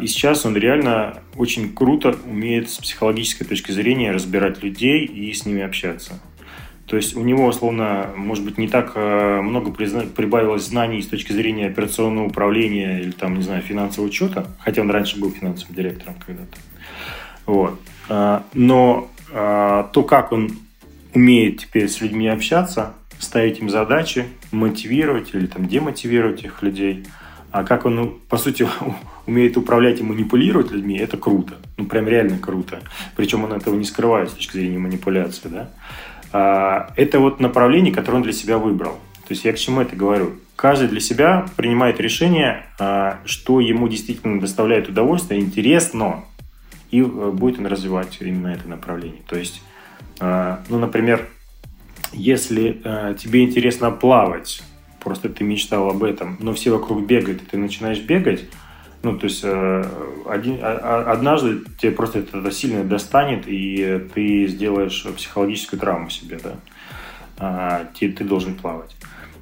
[0.00, 5.44] И сейчас он реально очень круто умеет с психологической точки зрения разбирать людей и с
[5.44, 6.20] ними общаться.
[6.86, 11.32] То есть у него, условно, может быть, не так э, много прибавилось знаний с точки
[11.32, 16.14] зрения операционного управления или, там, не знаю, финансового учета, хотя он раньше был финансовым директором
[16.24, 16.56] когда-то.
[17.44, 17.80] Вот.
[18.08, 20.58] А, но а, то, как он
[21.12, 27.04] умеет теперь с людьми общаться, ставить им задачи, мотивировать или там демотивировать их людей,
[27.50, 28.68] а как он, ну, по сути,
[29.26, 31.54] умеет управлять и манипулировать людьми, это круто.
[31.76, 32.80] Ну, прям реально круто.
[33.16, 35.70] Причем он этого не скрывает с точки зрения манипуляции, да.
[36.32, 38.98] А, это вот направление, которое он для себя выбрал.
[39.26, 40.34] То есть я к чему это говорю?
[40.54, 46.24] Каждый для себя принимает решение, а, что ему действительно доставляет удовольствие, интересно,
[46.90, 49.22] и э, будет он развивать именно это направление.
[49.26, 49.62] То есть,
[50.20, 51.28] а, ну, например,
[52.12, 54.62] если э, тебе интересно плавать,
[55.06, 58.44] просто ты мечтал об этом, но все вокруг бегают, и ты начинаешь бегать,
[59.04, 59.84] ну, то есть э,
[60.28, 66.40] один, а, а, однажды тебе просто это сильно достанет, и ты сделаешь психологическую травму себе,
[66.42, 66.54] да.
[67.38, 68.96] А, ты, ты должен плавать.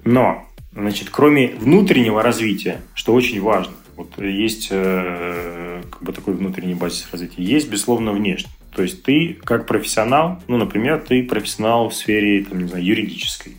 [0.04, 6.74] Но, значит, кроме внутреннего развития, что очень важно, вот есть э, как бы такой внутренний
[6.74, 8.52] базис развития, есть, безусловно, внешний.
[8.76, 13.56] То есть ты как профессионал, ну, например, ты профессионал в сфере, там, не знаю, юридической.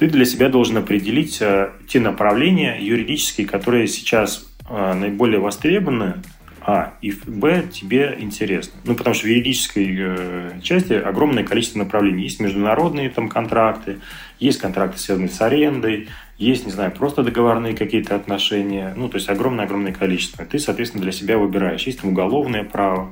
[0.00, 6.22] Ты для себя должен определить э, те направления юридические, которые сейчас а, наиболее востребованы,
[6.62, 8.80] а, и Б, тебе интересно.
[8.84, 12.22] Ну, потому что в юридической э, части огромное количество направлений.
[12.22, 13.98] Есть международные там контракты,
[14.38, 16.08] есть контракты, связанные с арендой,
[16.38, 18.94] есть, не знаю, просто договорные какие-то отношения.
[18.96, 20.46] Ну, то есть огромное-огромное количество.
[20.46, 21.82] Ты, соответственно, для себя выбираешь.
[21.82, 23.10] Есть там уголовное право.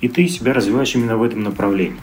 [0.00, 2.00] И ты себя развиваешь именно в этом направлении.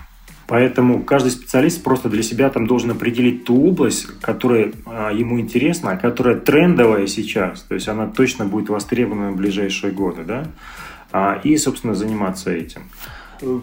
[0.47, 5.91] Поэтому каждый специалист просто для себя там должен определить ту область, которая а, ему интересна,
[5.91, 10.45] а которая трендовая сейчас, то есть она точно будет востребована в ближайшие годы, да,
[11.11, 12.83] а, и, собственно, заниматься этим.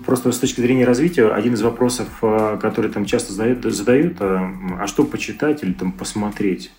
[0.05, 5.05] Просто с точки зрения развития, один из вопросов, который там часто задают, задают а что
[5.05, 6.71] почитать или там посмотреть?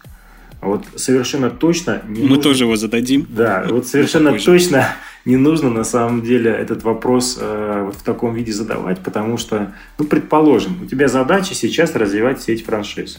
[0.61, 2.01] Вот совершенно точно...
[2.07, 2.43] Не Мы нужно...
[2.43, 3.25] тоже его зададим.
[3.29, 4.87] Да, вот совершенно точно
[5.25, 9.73] не нужно на самом деле этот вопрос э, вот в таком виде задавать, потому что,
[9.97, 13.17] ну, предположим, у тебя задача сейчас развивать сеть франшиз.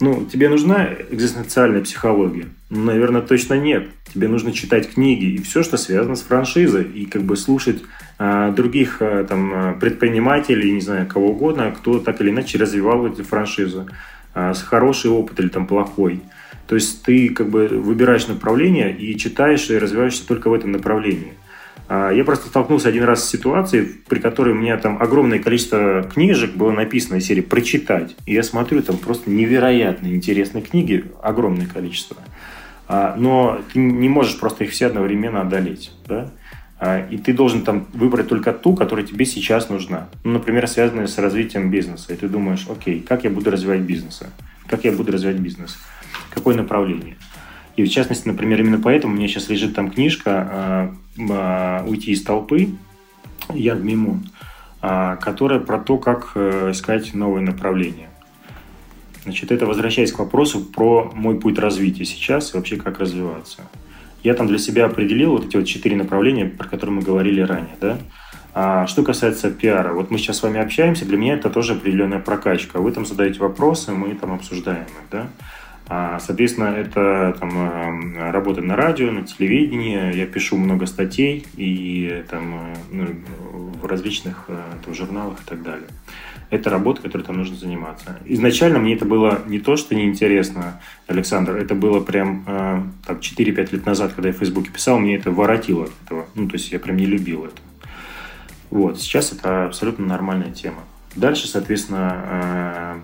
[0.00, 2.46] Ну, тебе нужна экзистенциальная психология?
[2.70, 3.88] Ну, наверное, точно нет.
[4.12, 7.82] Тебе нужно читать книги и все, что связано с франшизой, и как бы слушать
[8.18, 13.06] э, других э, там э, предпринимателей, не знаю, кого угодно, кто так или иначе развивал
[13.06, 13.86] эти франшизы,
[14.34, 16.20] э, с хороший опыт или там плохой.
[16.66, 21.34] То есть ты как бы выбираешь направление и читаешь и развиваешься только в этом направлении.
[21.88, 26.02] А, я просто столкнулся один раз с ситуацией, при которой у меня там огромное количество
[26.02, 28.16] книжек было написано из серии «Прочитать».
[28.24, 32.16] И я смотрю, там просто невероятно интересные книги, огромное количество.
[32.88, 35.92] А, но ты не можешь просто их все одновременно одолеть.
[36.06, 36.30] Да?
[36.78, 40.08] А, и ты должен там выбрать только ту, которая тебе сейчас нужна.
[40.24, 42.12] Ну, например, связанная с развитием бизнеса.
[42.12, 44.22] И ты думаешь, окей, как я буду развивать бизнес?
[44.66, 45.78] Как я буду развивать бизнес?
[46.30, 47.16] Какое направление?
[47.76, 52.22] И в частности, например, именно поэтому у меня сейчас лежит там книжка э, «Уйти из
[52.22, 52.70] толпы»
[53.52, 54.30] Ян Мимун,
[54.82, 58.10] э, которая про то, как э, искать новые направления.
[59.24, 63.62] Значит, это возвращаясь к вопросу про мой путь развития сейчас и вообще как развиваться.
[64.22, 67.76] Я там для себя определил вот эти вот четыре направления, про которые мы говорили ранее,
[67.80, 67.98] да.
[68.54, 72.18] А что касается пиара, вот мы сейчас с вами общаемся, для меня это тоже определенная
[72.18, 72.80] прокачка.
[72.80, 75.28] Вы там задаете вопросы, мы там обсуждаем их, да.
[75.88, 80.16] А, соответственно, это там, э, работа на радио, на телевидении.
[80.16, 83.06] Я пишу много статей и там, э, ну,
[83.80, 85.88] в различных э, там, журналах и так далее.
[86.50, 88.18] Это работа, которой там нужно заниматься.
[88.26, 92.44] Изначально мне это было не то, что неинтересно, Александр, это было прям
[93.06, 96.26] там, 4-5 лет назад, когда я в Фейсбуке писал, мне это воротило от этого.
[96.34, 97.56] Ну, то есть я прям не любил это.
[98.68, 100.84] Вот, сейчас это абсолютно нормальная тема.
[101.14, 103.00] Дальше, соответственно,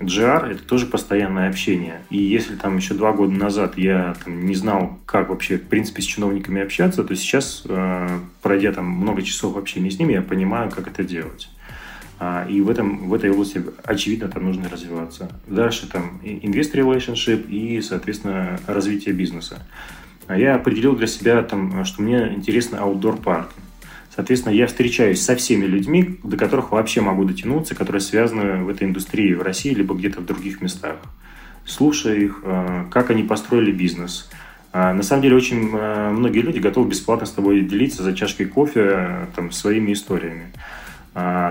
[0.00, 2.00] GR– это тоже постоянное общение.
[2.08, 6.00] И если там еще два года назад я там, не знал, как вообще, в принципе,
[6.00, 10.70] с чиновниками общаться, то сейчас, э, пройдя там много часов общения с ними, я понимаю,
[10.70, 11.50] как это делать.
[12.18, 15.30] А, и в, этом, в этой области, очевидно, там нужно развиваться.
[15.46, 19.62] Дальше там investor relationship и, соответственно, развитие бизнеса.
[20.26, 23.50] А я определил для себя, там, что мне интересно outdoor парк.
[24.20, 28.86] Соответственно, я встречаюсь со всеми людьми, до которых вообще могу дотянуться, которые связаны в этой
[28.86, 30.96] индустрии в России, либо где-то в других местах.
[31.64, 34.28] Слушая их, э, как они построили бизнес.
[34.74, 38.44] А, на самом деле, очень э, многие люди готовы бесплатно с тобой делиться за чашкой
[38.44, 40.52] кофе э, там, своими историями.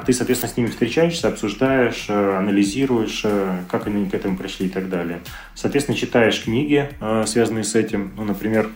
[0.05, 3.25] Ты, соответственно, с ними встречаешься, обсуждаешь, анализируешь,
[3.67, 5.19] как они к этому пришли и так далее.
[5.53, 6.89] Соответственно, читаешь книги,
[7.25, 8.11] связанные с этим.
[8.15, 8.69] Ну, например,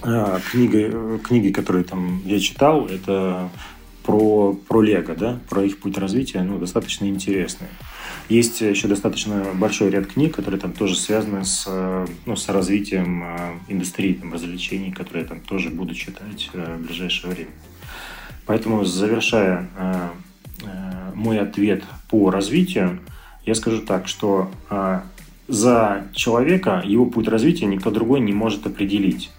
[0.00, 3.50] книга, книги, которые там я читал, это
[4.04, 7.70] про, про Лего, да, про их путь развития, ну, достаточно интересные.
[8.28, 11.68] Есть еще достаточно большой ряд книг, которые там тоже связаны с,
[12.26, 16.86] ну, с развитием а, индустрии там, развлечений, которые я там тоже буду читать э, в
[16.86, 17.50] ближайшее время.
[18.46, 20.08] Поэтому, завершая э,
[21.14, 23.00] мой ответ по развитию,
[23.44, 24.50] я скажу так, что
[25.48, 29.30] за человека его путь развития никто другой не может определить.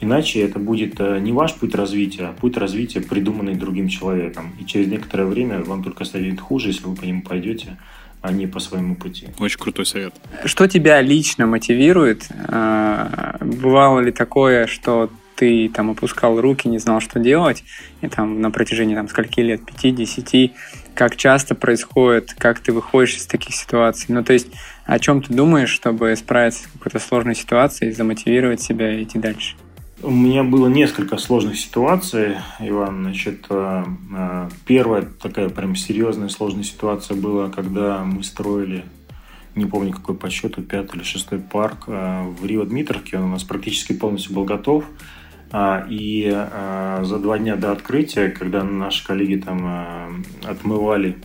[0.00, 4.54] Иначе это будет э, не ваш путь развития, а путь развития, придуманный другим человеком.
[4.60, 7.76] И через некоторое время вам только станет хуже, если вы по нему пойдете,
[8.20, 9.28] а не по своему пути.
[9.38, 10.14] Очень крутой совет.
[10.44, 12.28] Что тебя лично мотивирует?
[12.30, 17.62] Э, бывало ли такое, что ты там опускал руки, не знал, что делать,
[18.00, 20.50] и там на протяжении там скольки лет, 5-10,
[20.94, 24.06] как часто происходит, как ты выходишь из таких ситуаций?
[24.08, 24.48] Ну, то есть,
[24.84, 29.54] о чем ты думаешь, чтобы справиться с какой-то сложной ситуацией, замотивировать себя и идти дальше?
[30.00, 33.02] У меня было несколько сложных ситуаций, Иван.
[33.02, 33.84] Значит, э,
[34.14, 38.84] э, первая такая прям серьезная сложная ситуация была, когда мы строили,
[39.56, 43.16] не помню какой по счету, пятый или шестой парк э, в Рио-Дмитровке.
[43.18, 44.84] Он у нас практически полностью был готов.
[45.88, 51.16] И за два дня до открытия, когда наши коллеги там отмывали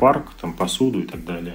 [0.00, 1.54] парк, там посуду и так далее,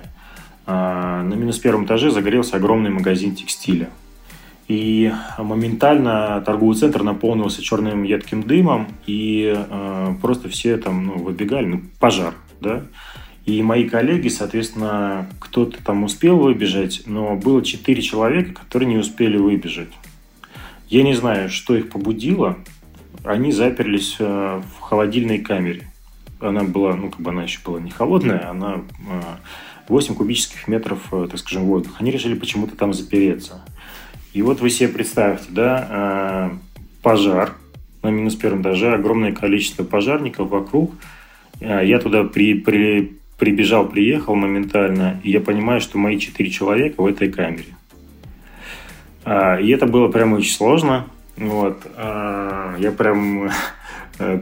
[0.66, 3.90] на минус первом этаже загорелся огромный магазин текстиля
[4.68, 11.66] и моментально торговый центр наполнился черным едким дымом, и э, просто все там ну, выбегали,
[11.66, 12.84] ну, пожар, да.
[13.46, 19.38] И мои коллеги, соответственно, кто-то там успел выбежать, но было четыре человека, которые не успели
[19.38, 19.88] выбежать.
[20.90, 22.58] Я не знаю, что их побудило.
[23.24, 25.90] Они заперлись э, в холодильной камере.
[26.42, 29.22] Она была, ну, как бы она еще была не холодная, она э,
[29.88, 31.96] 8 кубических метров, э, так скажем, воздуха.
[32.00, 33.64] Они решили почему-то там запереться.
[34.34, 36.58] И вот вы себе представьте, да, а,
[37.02, 37.56] пожар
[38.04, 40.94] на минус первом этаже, огромное количество пожарников вокруг.
[41.62, 47.02] А, я туда при, при, прибежал, приехал моментально, и я понимаю, что мои четыре человека
[47.02, 47.76] в этой камере.
[49.26, 51.08] А, и это было прямо очень сложно.
[51.36, 51.84] Вот.
[51.96, 53.52] Я прям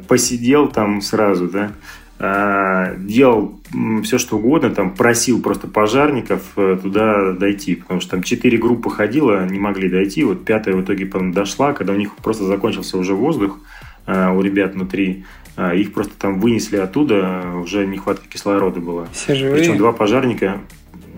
[0.07, 3.59] посидел там сразу, да, делал
[4.03, 8.89] все, что угодно, там просил просто пожарников э, туда дойти, потому что там четыре группы
[8.89, 12.97] ходило, не могли дойти, вот пятая в итоге потом дошла, когда у них просто закончился
[12.97, 13.59] уже воздух
[14.05, 19.07] а, у ребят внутри, а, их просто там вынесли оттуда, уже нехватка кислорода была.
[19.11, 19.59] Все живые?
[19.59, 20.61] Причем два пожарника,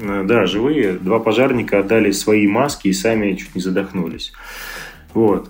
[0.02, 4.34] э, да, живые, два пожарника отдали свои маски и сами чуть не задохнулись.
[5.14, 5.50] Вот.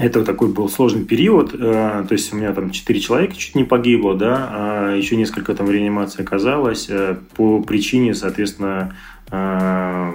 [0.00, 3.64] Это такой был сложный период, э, то есть у меня там 4 человека чуть не
[3.64, 8.96] погибло, да, а еще несколько там в реанимации оказалось э, по причине, соответственно,
[9.30, 10.12] э,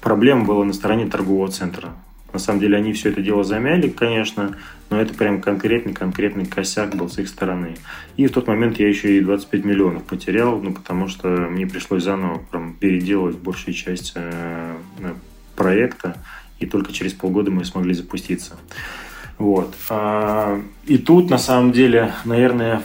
[0.00, 1.90] проблем было на стороне торгового центра.
[2.32, 4.56] На самом деле они все это дело замяли, конечно,
[4.90, 7.76] но это прям конкретный, конкретный косяк был с их стороны.
[8.16, 12.02] И в тот момент я еще и 25 миллионов потерял, ну, потому что мне пришлось
[12.02, 14.14] заново прям переделывать большую часть
[15.56, 16.16] проекта
[16.60, 18.56] и только через полгода мы смогли запуститься.
[19.38, 19.74] Вот.
[19.88, 22.82] А, и тут, на самом деле, наверное,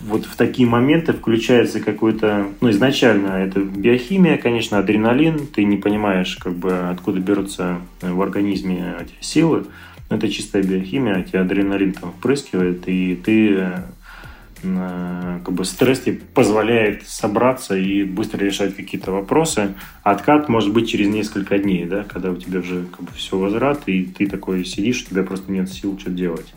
[0.00, 6.36] вот в такие моменты включается какой-то, ну, изначально это биохимия, конечно, адреналин, ты не понимаешь,
[6.36, 9.66] как бы, откуда берутся в организме эти силы,
[10.10, 13.72] это чистая биохимия, тебе адреналин там впрыскивает, и ты
[14.62, 19.74] как бы стресс тебе позволяет собраться и быстро решать какие-то вопросы.
[20.04, 23.82] Откат может быть через несколько дней, да, когда у тебя уже как бы все возврат,
[23.86, 26.54] и ты такой сидишь, у тебя просто нет сил что делать.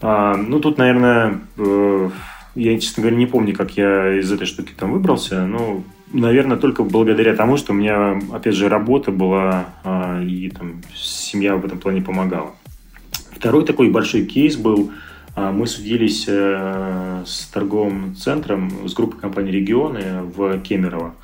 [0.00, 2.10] А, ну, тут, наверное, э,
[2.54, 6.82] я, честно говоря, не помню, как я из этой штуки там выбрался, но, наверное, только
[6.82, 11.78] благодаря тому, что у меня, опять же, работа была, а, и там семья в этом
[11.78, 12.54] плане помогала.
[13.32, 14.92] Второй такой большой кейс был–
[15.52, 21.14] мы судились э, с торговым центром, с группой компаний «Регионы» в Кемерово.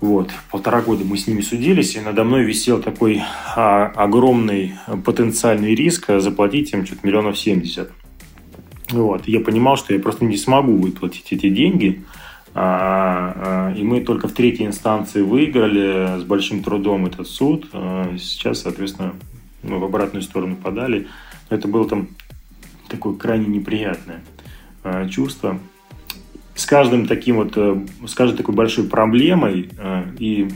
[0.00, 3.20] Вот, полтора года мы с ними судились, и надо мной висел такой
[3.56, 7.90] а, огромный потенциальный риск заплатить им что-то миллионов семьдесят.
[8.90, 12.04] Вот, я понимал, что я просто не смогу выплатить эти деньги,
[12.54, 17.68] а, а, и мы только в третьей инстанции выиграли с большим трудом этот суд.
[17.72, 19.14] А, сейчас, соответственно,
[19.64, 21.08] мы в обратную сторону подали.
[21.50, 22.08] Это было там
[22.88, 24.20] такое крайне неприятное
[24.84, 25.58] э, чувство.
[26.54, 30.48] С каждым таким вот, э, с каждой такой большой проблемой э, и,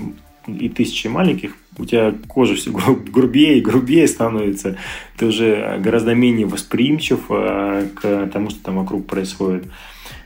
[0.46, 4.76] и тысячи маленьких у тебя кожа все грубее и грубее становится,
[5.16, 9.64] ты уже гораздо менее восприимчив к тому, что там вокруг происходит.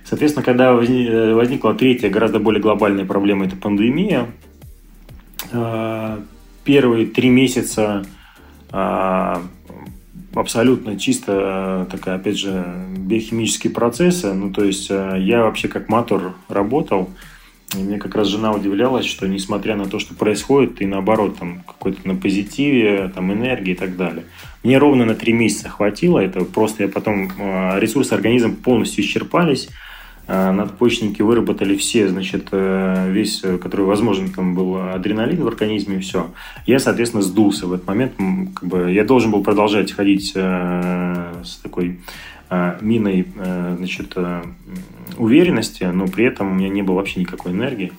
[0.04, 4.26] Соответственно, когда возникла третья, гораздо более глобальная проблема, это пандемия,
[6.64, 8.04] первые три месяца
[10.36, 12.64] абсолютно чисто такая, опять же,
[12.96, 14.32] биохимические процессы.
[14.32, 17.10] Ну, то есть э, я вообще как мотор работал,
[17.74, 21.62] и мне как раз жена удивлялась, что несмотря на то, что происходит, и наоборот, там
[21.66, 24.24] какой-то на позитиве, там энергии и так далее.
[24.62, 29.68] Мне ровно на три месяца хватило, это просто я потом, э, ресурсы организма полностью исчерпались,
[30.28, 36.00] надпочечники выработали все, значит, э, весь, э, который возможен, там был адреналин в организме и
[36.00, 36.30] все.
[36.66, 38.14] Я, соответственно, сдулся в этот момент.
[38.54, 42.00] Как бы, я должен был продолжать ходить э, с такой
[42.80, 44.16] миной, значит,
[45.16, 47.92] уверенности, но при этом у меня не было вообще никакой энергии.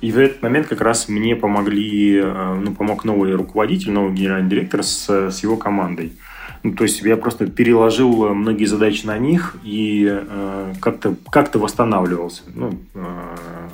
[0.00, 4.82] И в этот момент как раз мне помогли, ну, помог новый руководитель, новый генеральный директор
[4.82, 6.14] с, с его командой.
[6.62, 11.52] Ну, то есть я просто переложил э, многие задачи на них и э, как-то как
[11.54, 12.42] восстанавливался.
[12.54, 13.68] Ну, э,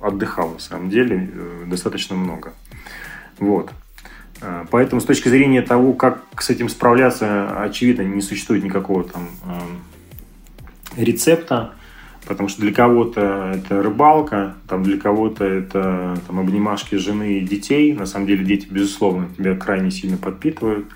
[0.00, 2.52] отдыхал на самом деле э, достаточно много.
[3.38, 3.70] Вот.
[4.42, 9.28] Э, поэтому с точки зрения того, как с этим справляться, очевидно, не существует никакого там
[10.96, 11.72] э, рецепта,
[12.26, 17.94] потому что для кого-то это рыбалка, там для кого-то это там, обнимашки жены и детей.
[17.94, 20.86] На самом деле дети, безусловно, тебя крайне сильно подпитывают.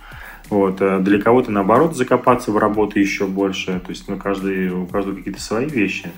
[0.51, 0.82] Вот.
[0.82, 3.80] А для кого-то, наоборот, закопаться в работу еще больше.
[3.80, 6.11] То есть ну, каждый, у каждого какие-то свои вещи.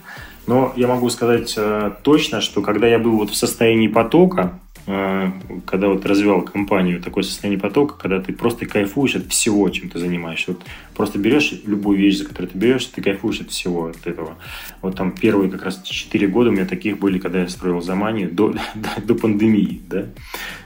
[0.46, 5.30] Но я могу сказать э, точно, что когда я был вот в состоянии потока, э,
[5.66, 10.00] когда вот развивал компанию, такое состояние потока, когда ты просто кайфуешь от всего, чем ты
[10.00, 10.52] занимаешься.
[10.52, 10.62] Вот
[10.96, 14.36] просто берешь любую вещь, за которую ты берешь, ты кайфуешь от всего от этого.
[14.80, 18.30] Вот там первые как раз 4 года у меня таких были, когда я строил Заманию
[18.32, 20.06] до, до, до пандемии, да.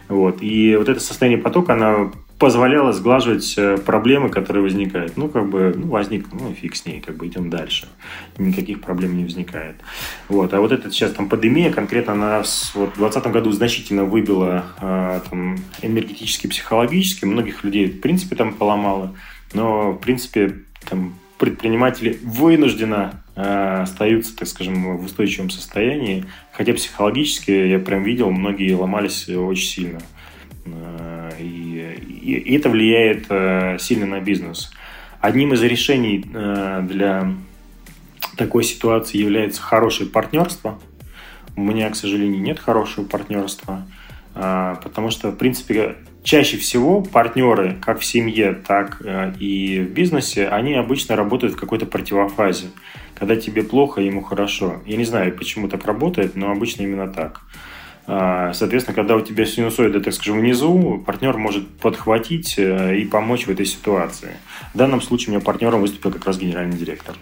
[0.09, 0.41] Вот.
[0.41, 5.17] И вот это состояние потока, оно позволяло сглаживать э, проблемы, которые возникают.
[5.17, 7.89] Ну, как бы, ну, возник, ну, фиг с ней, как бы идем дальше.
[8.37, 9.77] Никаких проблем не возникает.
[10.29, 10.53] Вот.
[10.53, 15.21] А вот эта сейчас там пандемия конкретно нас вот, в 2020 году значительно выбила э,
[15.31, 17.25] там, энергетически, психологически.
[17.25, 19.15] Многих людей, в принципе, там поломало.
[19.55, 20.57] Но, в принципе,
[20.89, 26.27] там, предприниматели вынужденно э, остаются, так скажем, в устойчивом состоянии.
[26.53, 30.01] Хотя психологически, я прям видел, многие ломались очень сильно.
[31.39, 33.27] И, и это влияет
[33.81, 34.73] сильно на бизнес.
[35.21, 37.33] Одним из решений для
[38.37, 40.79] такой ситуации является хорошее партнерство.
[41.57, 43.87] У меня, к сожалению, нет хорошего партнерства,
[44.35, 45.97] потому что, в принципе,
[46.27, 51.57] чаще всего партнеры, как в семье, так э, и в бизнесе, они обычно работают в
[51.57, 52.67] какой-то противофазе.
[53.15, 54.83] Когда тебе плохо, ему хорошо.
[54.85, 57.43] Я не знаю, почему так работает, но обычно именно так.
[58.07, 63.47] А, соответственно, когда у тебя синусоиды, так скажем, внизу, партнер может подхватить э, и помочь
[63.47, 64.37] в этой ситуации.
[64.73, 67.17] В данном случае у меня партнером выступил как раз генеральный директор.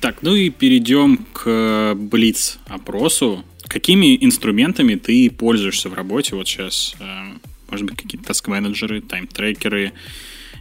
[0.00, 3.44] Так, ну и перейдем к Блиц-опросу.
[3.68, 6.96] Какими инструментами ты пользуешься в работе вот сейчас?
[7.00, 7.34] Э,
[7.70, 9.92] может быть, какие-то таск-менеджеры, тайм-трекеры,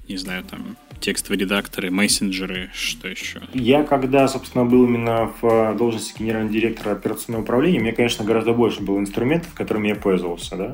[0.09, 3.41] не знаю, там, текстовые редакторы, мессенджеры, что еще?
[3.53, 8.81] Я, когда, собственно, был именно в должности генерального директора операционного управления, меня, конечно, гораздо больше
[8.81, 10.73] было инструментов, которыми я пользовался, да.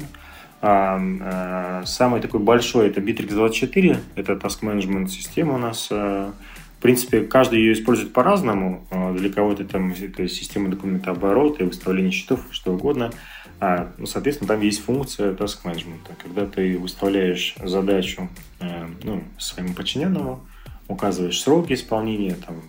[0.62, 5.90] А, самый такой большой это Bittrex 24, это task management система у нас.
[5.92, 6.34] А,
[6.80, 8.86] в принципе, каждый ее использует по-разному.
[9.16, 13.12] Для кого-то там это система документооборота, выставления счетов, что угодно.
[13.60, 16.00] А, ну, соответственно, там есть функция task management.
[16.22, 18.30] Когда ты выставляешь задачу
[18.60, 20.46] э, ну, своему подчиненному,
[20.88, 22.62] указываешь сроки исполнения, там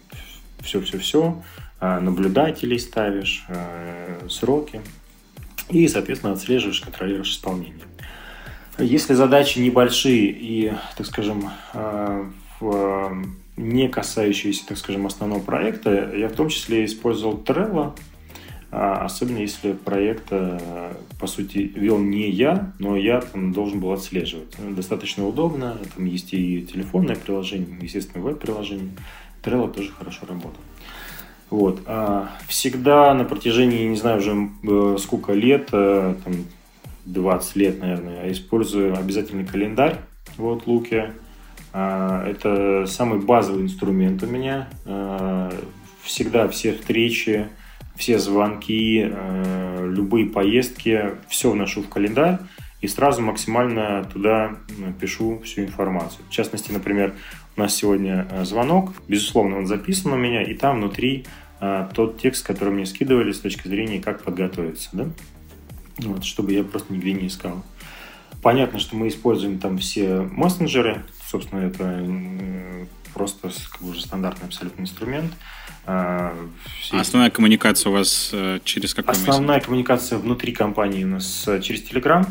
[0.61, 1.43] все-все-все,
[1.80, 4.80] э, наблюдателей ставишь, э, сроки,
[5.68, 7.84] и, соответственно, отслеживаешь, контролируешь исполнение.
[8.78, 12.30] Если задачи небольшие и, так скажем, э,
[12.61, 13.24] в,
[13.57, 17.95] не касающиеся, так скажем, основного проекта, я в том числе использовал Trello, а,
[18.78, 24.54] особенно если проект, э, по сути, вел не я, но я там должен был отслеживать.
[24.58, 28.90] Достаточно удобно, там есть и телефонное приложение, естественно, веб-приложение.
[29.42, 30.66] Trello тоже хорошо работает.
[31.48, 31.80] Вот.
[31.86, 36.34] А всегда на протяжении, не знаю, уже э, сколько лет, э, там,
[37.06, 40.00] 20 лет, наверное, использую обязательный календарь
[40.36, 41.12] в Outlook.
[41.72, 44.68] А, это самый базовый инструмент у меня.
[44.84, 45.52] А,
[46.02, 47.48] всегда все встречи,
[47.97, 52.38] все звонки, э, любые поездки, все вношу в календарь
[52.80, 54.57] и сразу максимально туда
[55.01, 56.24] пишу всю информацию.
[56.28, 57.14] В частности, например,
[57.57, 61.24] у нас сегодня э, звонок, безусловно, он записан у меня, и там внутри
[61.61, 65.07] э, тот текст, который мне скидывали с точки зрения, как подготовиться, да?
[65.99, 67.64] Вот, чтобы я просто нигде не искал.
[68.42, 74.82] Понятно, что мы используем там все мессенджеры, собственно, это просто как бы уже стандартный абсолютно
[74.82, 75.32] инструмент.
[75.86, 76.36] А,
[76.80, 76.98] все...
[76.98, 79.64] Основная коммуникация у вас э, через какой Основная мессенджер?
[79.64, 82.26] коммуникация внутри компании у нас э, через Telegram.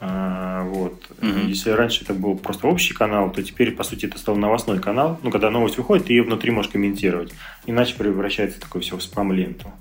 [0.00, 1.08] А, вот.
[1.22, 1.48] Угу.
[1.48, 5.18] Если раньше это был просто общий канал, то теперь, по сути, это стал новостной канал.
[5.22, 7.32] Ну, когда новость выходит, ты ее внутри можешь комментировать.
[7.64, 9.72] Иначе превращается такое все в спам-ленту.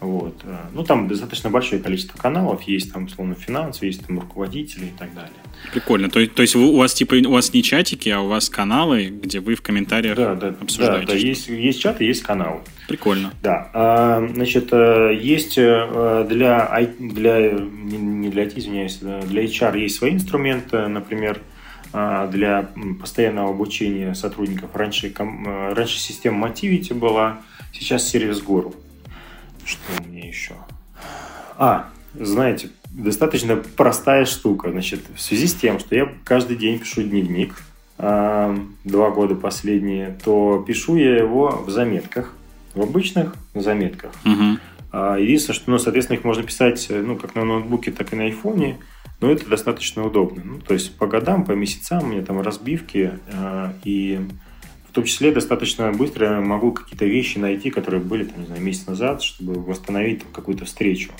[0.00, 0.42] Вот.
[0.44, 4.92] Э, ну, там достаточно большое количество каналов, есть там, условно, финансы, есть там руководители и
[4.96, 5.32] так далее.
[5.72, 6.08] Прикольно.
[6.08, 9.40] То, то есть у вас типа у вас не чатики, а у вас каналы, где
[9.40, 11.06] вы в комментариях да, да, обсуждаете?
[11.06, 12.60] Да, да, есть, есть чаты, есть каналы.
[12.86, 13.32] Прикольно.
[13.42, 13.70] Да.
[13.74, 20.12] А, значит, э, есть э, для, для не для IT, извиняюсь, для HR есть свои
[20.12, 21.40] инструменты, например,
[21.90, 22.68] для
[23.00, 24.76] постоянного обучения сотрудников.
[24.76, 27.38] Раньше, раньше система Motivity была,
[27.72, 28.74] сейчас сервис Guru.
[29.68, 30.54] Что у меня еще?
[31.58, 34.70] А, знаете, достаточно простая штука.
[34.70, 37.54] Значит, в связи с тем, что я каждый день пишу дневник,
[37.98, 42.32] два года последние, то пишу я его в заметках,
[42.74, 44.12] в обычных заметках.
[44.24, 45.18] Угу.
[45.18, 48.78] Единственное, что, ну, соответственно, их можно писать, ну, как на ноутбуке, так и на айфоне,
[49.20, 50.42] но это достаточно удобно.
[50.44, 54.20] Ну, то есть по годам, по месяцам у меня там разбивки, а, и
[54.88, 58.86] в том числе достаточно быстро могу какие-то вещи найти, которые были, там, не знаю, месяц
[58.86, 61.10] назад, чтобы восстановить какую-то встречу.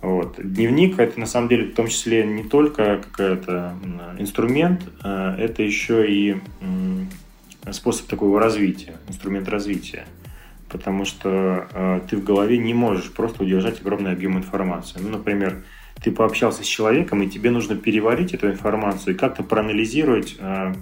[0.00, 0.36] Вот.
[0.38, 3.74] Дневник это на самом деле в том числе не только какой-то
[4.18, 6.36] инструмент, а это еще и
[7.72, 10.04] способ такого развития, инструмент развития.
[10.68, 14.98] Потому что э, ты в голове не можешь просто удержать огромный объем информации.
[15.00, 15.62] Ну, например,
[16.02, 20.74] ты пообщался с человеком, и тебе нужно переварить эту информацию и как-то проанализировать э,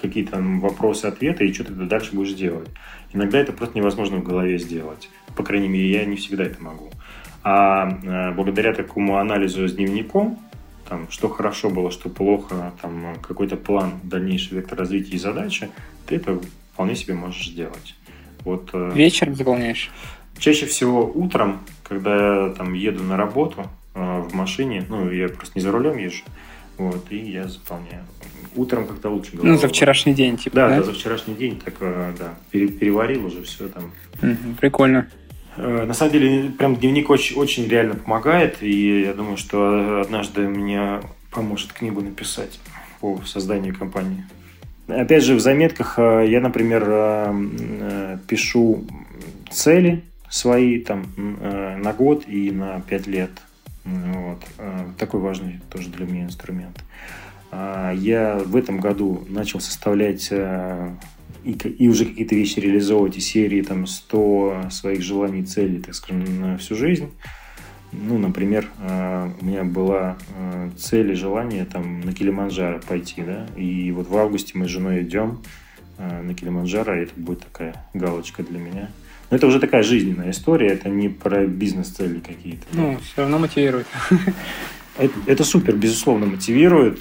[0.00, 2.68] какие то вопросы, ответы, и что ты дальше будешь делать.
[3.12, 5.08] Иногда это просто невозможно в голове сделать.
[5.36, 6.90] По крайней мере, я не всегда это могу.
[7.42, 10.38] А э, благодаря такому анализу с дневником,
[10.88, 15.70] там, что хорошо было, что плохо, там, какой-то план, дальнейший вектор развития и задачи,
[16.06, 16.40] ты это
[16.72, 17.94] вполне себе можешь сделать.
[18.44, 19.90] Вот, э, Вечером заполняешь?
[20.38, 25.58] Чаще всего утром, когда я там еду на работу э, в машине, ну, я просто
[25.58, 26.24] не за рулем езжу,
[26.76, 28.04] вот, и я заполняю.
[28.56, 29.48] Утром как-то лучше голова.
[29.48, 30.68] Ну, за вчерашний день, типа, да?
[30.68, 33.92] Да, да за вчерашний день, так, да, переварил уже все там.
[34.22, 35.08] Угу, прикольно.
[35.58, 40.42] Э, на самом деле, прям дневник очень, очень реально помогает, и я думаю, что однажды
[40.42, 42.60] мне поможет книгу написать
[43.00, 44.24] по созданию компании.
[44.86, 48.84] Опять же, в заметках э, я, например, э, пишу
[49.50, 53.30] цели свои там на год и на пять лет.
[53.84, 54.44] Вот.
[54.98, 56.84] Такой важный тоже для меня инструмент.
[57.50, 60.30] Я в этом году начал составлять
[61.44, 66.40] и, и уже какие-то вещи реализовывать из серии там 100 своих желаний, целей, так скажем,
[66.40, 67.10] на всю жизнь.
[67.90, 73.46] Ну, например, э, у меня была э, цель и желание там на Килиманджаро пойти, да,
[73.56, 75.42] и вот в августе мы с женой идем
[75.96, 78.90] э, на Килиманджаро, и это будет такая галочка для меня.
[79.30, 82.66] Но это уже такая жизненная история, это не про бизнес-цели какие-то.
[82.72, 83.86] Ну, все равно мотивирует.
[84.98, 87.00] Это, это супер, безусловно, мотивирует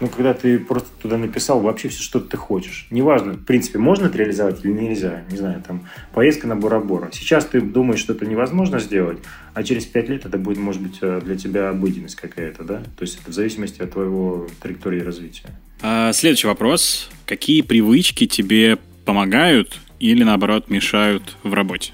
[0.00, 2.86] ну, когда ты просто туда написал вообще все, что ты хочешь.
[2.90, 5.24] Неважно, в принципе, можно это реализовать или нельзя.
[5.30, 7.10] Не знаю, там, поездка на Бора-Бора.
[7.12, 9.18] Сейчас ты думаешь, что это невозможно сделать,
[9.54, 12.76] а через пять лет это будет, может быть, э, для тебя обыденность какая-то, да?
[12.96, 15.48] То есть это в зависимости от твоего траектории развития.
[15.82, 17.10] А, следующий вопрос.
[17.26, 21.92] Какие привычки тебе помогают или, наоборот, мешают в работе?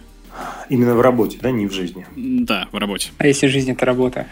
[0.69, 2.07] Именно в работе, да, не в жизни.
[2.17, 3.11] Да, в работе.
[3.19, 4.27] А если жизнь это работа?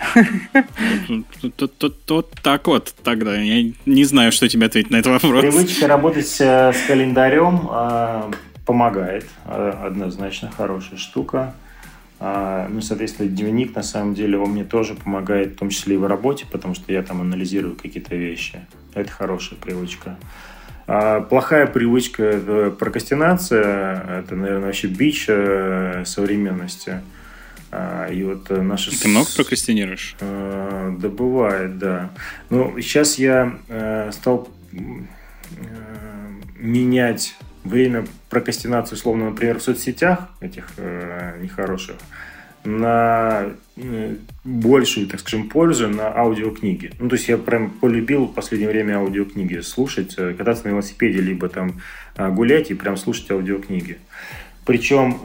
[1.57, 3.37] То так вот тогда.
[3.37, 5.43] Я не знаю, что тебе ответить на этот вопрос.
[5.43, 8.33] Привычка работать э, с календарем э,
[8.65, 9.27] помогает.
[9.45, 11.55] Э, однозначно хорошая штука.
[12.21, 16.07] Ну, соответственно, дневник, на самом деле, он мне тоже помогает, в том числе и в
[16.07, 18.61] работе, потому что я там анализирую какие-то вещи.
[18.95, 20.17] Это хорошая привычка.
[20.87, 27.01] А плохая привычка– это прокрастинация, это, наверное, вообще бич э, современности.
[27.71, 28.91] А, и вот наши...
[28.91, 30.17] Ты много прокрастинируешь?
[30.21, 32.11] Да, бывает, да.
[32.51, 34.77] Ну, сейчас я э, стал э,
[36.59, 40.67] менять время прокрастинации, условно, например, в соцсетях этих
[41.41, 41.97] нехороших,
[42.65, 46.93] на э, большую, так скажем, пользу на аудиокниги.
[46.99, 51.21] Ну, то есть я прям полюбил в последнее время аудиокниги слушать, э, кататься на велосипеде,
[51.21, 51.81] либо там
[52.17, 53.99] э, гулять и прям слушать аудиокниги.
[54.65, 55.19] Причем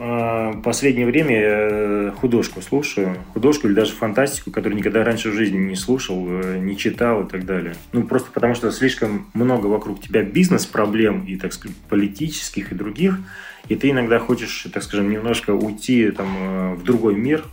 [0.58, 5.58] в последнее время я художку слушаю, художку или даже фантастику, которую никогда раньше в жизни
[5.58, 7.76] не слушал, не читал и так далее.
[7.92, 13.20] Ну, просто потому что слишком много вокруг тебя бизнес-проблем и, так сказать, политических и других–
[13.68, 17.44] и ты иногда хочешь, так скажем, немножко уйти там, э, в другой мир,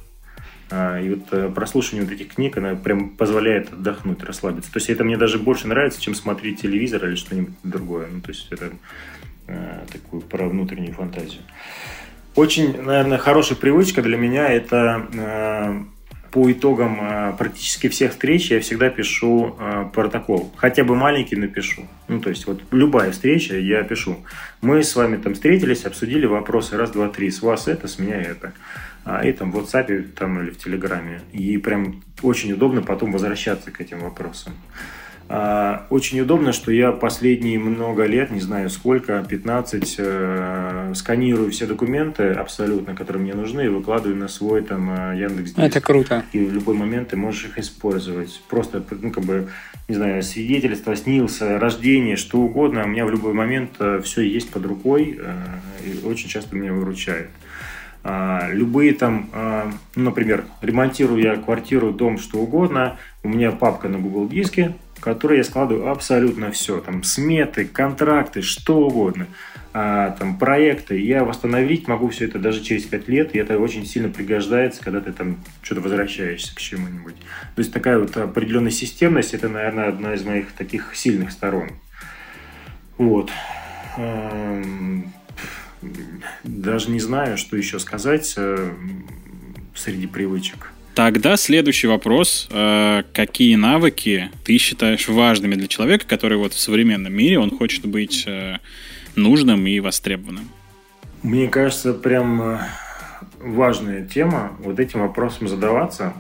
[0.72, 4.72] а, и вот э, прослушивание вот этих книг, она прям позволяет отдохнуть, расслабиться.
[4.72, 8.08] То есть это мне даже больше нравится, чем смотреть телевизор или что-нибудь другое.
[8.12, 8.70] Ну, то есть это э,
[9.92, 11.42] такую про внутреннюю фантазию.
[12.36, 15.80] Очень, наверное, хорошая привычка для меня это э,
[16.32, 20.52] по итогам э, практически всех встреч я всегда пишу э, протокол.
[20.58, 21.88] Хотя бы маленький напишу.
[22.10, 24.18] Ну, то есть, вот любая встреча я пишу.
[24.60, 26.76] Мы с вами там встретились, обсудили вопросы.
[26.76, 27.32] Раз, два, три.
[27.32, 28.52] С вас это, с меня это.
[29.06, 31.22] А, и там в WhatsApp там, или в Телеграме.
[31.32, 34.52] И прям очень удобно потом возвращаться к этим вопросам.
[35.28, 41.66] А, очень удобно, что я последние много лет, не знаю сколько, 15, э, сканирую все
[41.66, 45.54] документы абсолютно, которые мне нужны, и выкладываю на свой там э, Яндекс.
[45.58, 46.24] Это круто.
[46.32, 48.40] И в любой момент ты можешь их использовать.
[48.50, 49.50] Просто, ну, как бы,
[49.88, 52.84] не знаю, свидетельство, снился, рождение, что угодно.
[52.84, 55.20] У меня в любой момент э, все есть под рукой,
[55.84, 57.30] и очень часто меня выручает.
[58.04, 59.32] А, любые там,
[59.96, 64.76] ну, например, ремонтирую я квартиру, дом, что угодно, у меня папка на Google диске,
[65.06, 66.82] которой я складываю абсолютно все.
[66.82, 69.28] Там сметы, контракты, что угодно.
[69.72, 71.00] А, там проекты.
[71.00, 75.02] Я восстановить могу все это даже через 5 лет, и это очень сильно пригождается, когда
[75.02, 77.16] ты там что-то возвращаешься к чему-нибудь.
[77.56, 81.70] То есть такая вот определенная системность, это, наверное, одна из моих таких сильных сторон.
[82.98, 83.30] Вот.
[86.44, 88.72] Даже не знаю, что еще сказать э,
[89.76, 90.72] среди привычек.
[90.96, 92.48] Тогда следующий вопрос.
[92.52, 97.86] Э, какие навыки ты считаешь важными для человека, который вот в современном мире, он хочет
[97.86, 98.60] быть э,
[99.18, 100.48] нужным и востребованным?
[101.22, 102.60] Мне кажется, прям э,
[103.42, 106.14] важная тема вот этим вопросом задаваться.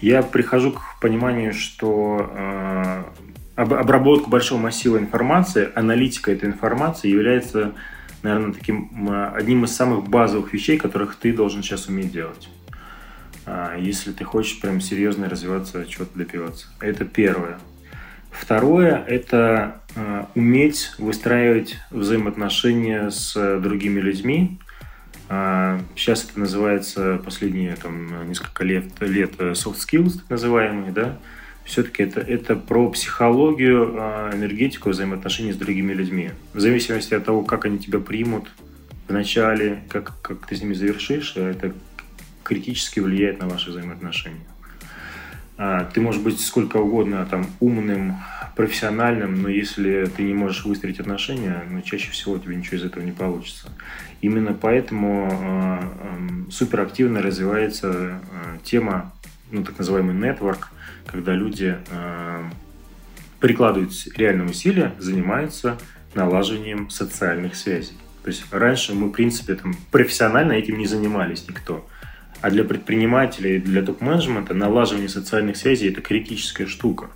[0.00, 2.30] Я прихожу к пониманию, что
[3.56, 7.72] обработка большого массива информации, аналитика этой информации является,
[8.22, 12.48] наверное, таким одним из самых базовых вещей, которых ты должен сейчас уметь делать.
[13.46, 16.68] А, если ты хочешь прям серьезно развиваться, чего-то добиваться.
[16.80, 17.58] Это первое.
[18.30, 24.58] Второе– это э, уметь выстраивать взаимоотношения с другими людьми.
[25.28, 31.18] Э, сейчас это называется последние там, несколько лет, лет soft skills, так называемые, да.
[31.64, 36.30] Все-таки это, это про психологию, э, энергетику взаимоотношений с другими людьми.
[36.52, 38.48] В зависимости от того, как они тебя примут
[39.06, 41.72] в начале, как, как ты с ними завершишь, это
[42.44, 44.46] критически влияет на ваши взаимоотношения.
[45.56, 48.16] А, ты можешь быть сколько угодно там умным,
[48.56, 52.84] профессиональным, но если ты не можешь выстроить отношения, ну, чаще всего у тебя ничего из
[52.84, 53.68] этого не получится.
[54.20, 59.12] Именно поэтому э, э, суперактивно развивается э, тема,
[59.50, 60.66] ну, так называемый network,
[61.06, 61.76] когда люди
[63.40, 65.76] прикладывают реальные усилия, занимаются
[66.14, 67.98] налаживанием социальных связей.
[68.22, 71.86] То есть раньше мы, в принципе, там, профессионально этим не занимались никто.
[72.44, 77.08] А для предпринимателей, для топ-менеджмента налаживание социальных связей– это критическая штука.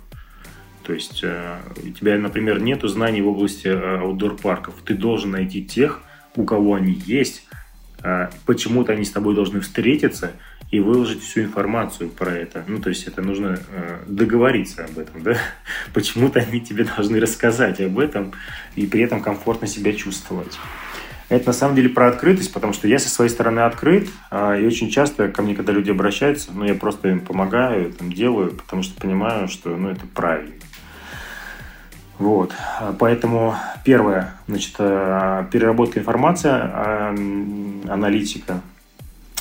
[0.81, 4.73] То есть э, у тебя, например, нет знаний в области э, аутдор-парков.
[4.83, 6.01] Ты должен найти тех,
[6.35, 7.47] у кого они есть,
[8.01, 10.31] э, почему-то они с тобой должны встретиться
[10.71, 12.63] и выложить всю информацию про это.
[12.67, 13.59] Ну, то есть это нужно
[14.07, 15.37] договориться об этом, да?
[15.93, 18.33] Почему-то они тебе должны рассказать об этом
[18.75, 20.57] и при этом комфортно себя чувствовать.
[21.29, 24.65] Это на самом деле про открытость, потому что я со своей стороны открыт, а, и
[24.65, 28.81] очень часто ко мне, когда люди обращаются, ну, я просто им помогаю, там, делаю, потому
[28.81, 30.53] что понимаю, что, ну, это правильно.
[32.17, 32.51] Вот.
[32.97, 33.55] Поэтому
[33.85, 37.15] первое, значит, э, переработка информации, а,
[37.87, 38.61] аналитика.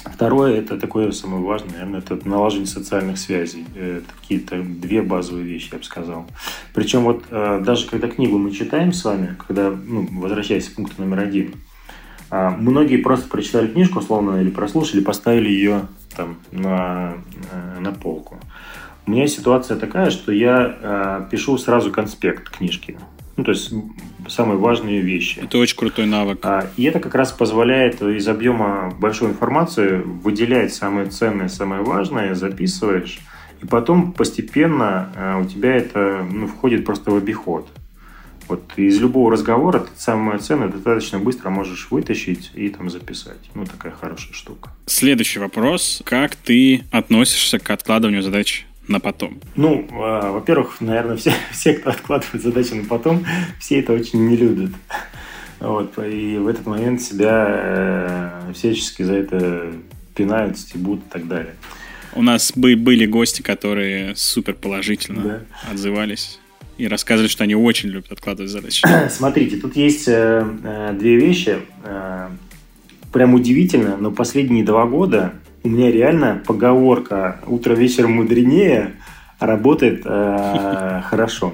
[0.05, 3.67] Второе, это такое самое важное, наверное, это налаживание социальных связей.
[3.75, 6.27] Это какие-то две базовые вещи, я бы сказал.
[6.73, 11.03] Причем вот э, даже когда книгу мы читаем с вами, когда, ну, возвращаясь к пункту
[11.03, 11.68] номер один, а,
[12.31, 15.83] многие просто прочитали книжку, условно, или прослушали, поставили ее
[16.17, 17.15] там на,
[17.53, 18.39] э, на полку.
[19.07, 22.99] У меня ситуация такая, что я э, пишу сразу конспект книжки.
[23.39, 23.73] Ну, то есть
[24.27, 25.39] самые важные вещи.
[25.41, 26.41] Это очень крутой навык.
[26.43, 32.35] А, и это как раз позволяет из объема большой информации выделять самое ценное, самое важное,
[32.35, 33.21] записываешь,
[33.63, 37.69] и потом постепенно а, у тебя это ну, входит просто в обиход.
[38.49, 43.39] Вот из любого разговора ты самое ценное достаточно быстро можешь вытащить и там записать.
[43.55, 44.71] Ну, такая хорошая штука.
[44.87, 46.01] Следующий вопрос.
[46.05, 49.39] Как ты относишься к откладыванию задач на потом?
[49.55, 53.25] Ну, э, во-первых, наверное, все, все, кто откладывает задачи на потом,
[53.61, 54.71] все это очень не любят.
[55.61, 59.73] Вот, и в этот момент себя э, всячески за это
[60.15, 61.55] пинают, стебут и так далее.
[62.15, 65.71] У нас бы были гости, которые супер положительно да.
[65.71, 66.41] отзывались
[66.79, 68.87] и рассказывали, что они очень любят откладывать задачи.
[69.11, 71.59] Смотрите, тут есть э, э, две вещи.
[71.85, 72.29] Э,
[73.13, 78.95] прям удивительно, но последние два года у меня реально поговорка «утро вечером мудренее»
[79.41, 81.53] работает э, хорошо.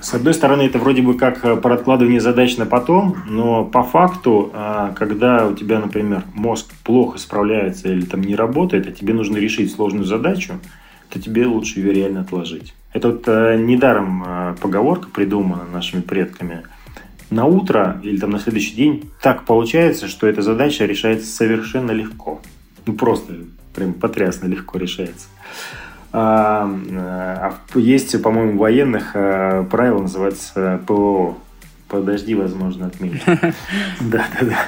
[0.00, 4.50] С одной стороны, это вроде бы как про откладывание задач на потом, но по факту,
[4.52, 9.36] э, когда у тебя, например, мозг плохо справляется или там не работает, а тебе нужно
[9.36, 10.54] решить сложную задачу,
[11.12, 12.74] то тебе лучше ее реально отложить.
[12.92, 16.62] Это вот э, недаром э, поговорка придумана нашими предками.
[17.30, 22.40] На утро или там на следующий день так получается, что эта задача решается совершенно легко.
[22.86, 23.34] Ну, просто
[23.74, 25.28] прям потрясно легко решается.
[26.12, 31.38] А, а есть, по-моему, военных а, правило называется ПО.
[31.88, 33.22] Подожди, возможно, отметить.
[34.00, 34.58] Да, да, да.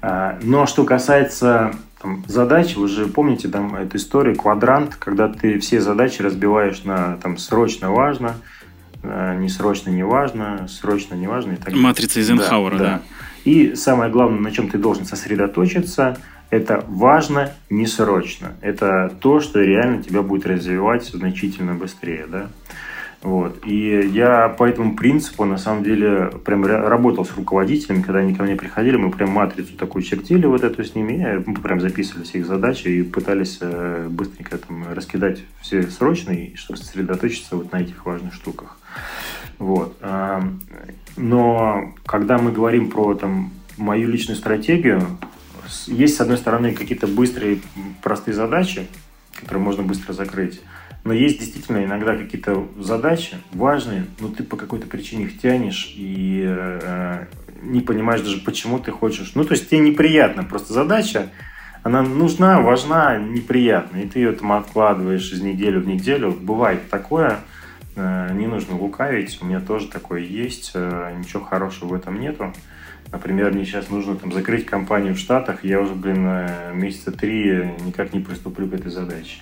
[0.00, 5.58] А, но что касается там, задач, вы же помните там эту историю, квадрант, когда ты
[5.58, 8.36] все задачи разбиваешь на там срочно важно,
[9.02, 11.82] не срочно не важно, срочно не важно и так далее.
[11.82, 12.90] Матрица Эйзенхауэра, да, да.
[12.90, 13.02] да.
[13.44, 16.16] И самое главное, на чем ты должен сосредоточиться–
[16.50, 18.54] это важно не срочно.
[18.62, 22.48] Это то, что реально тебя будет развивать значительно быстрее, да.
[23.20, 23.66] Вот.
[23.66, 28.44] И я по этому принципу, на самом деле, прям работал с руководителями, когда они ко
[28.44, 32.38] мне приходили, мы прям матрицу такую чертили вот эту с ними, мы прям записывали все
[32.38, 38.06] их задачи и пытались э, быстренько там раскидать все срочные, чтобы сосредоточиться вот на этих
[38.06, 38.78] важных штуках.
[39.58, 39.96] Вот.
[41.16, 45.02] Но когда мы говорим про там, мою личную стратегию,
[45.86, 47.58] есть, с одной стороны, какие-то быстрые,
[48.02, 48.86] простые задачи,
[49.34, 50.60] которые можно быстро закрыть.
[51.08, 56.44] Но есть действительно иногда какие-то задачи важные, но ты по какой-то причине их тянешь и
[56.46, 57.24] э,
[57.62, 59.32] не понимаешь даже, почему ты хочешь.
[59.34, 60.44] Ну, то есть тебе неприятно.
[60.44, 61.30] Просто задача,
[61.82, 64.02] она нужна, важна, неприятна.
[64.02, 66.30] И ты ее там откладываешь из недели в неделю.
[66.30, 67.38] Бывает такое.
[67.96, 69.38] Э, не нужно лукавить.
[69.40, 70.72] У меня тоже такое есть.
[70.74, 72.52] Э, ничего хорошего в этом нету.
[73.10, 76.28] Например, мне сейчас нужно там закрыть компанию в Штатах, я уже, блин,
[76.74, 79.38] месяца три никак не приступлю к этой задаче.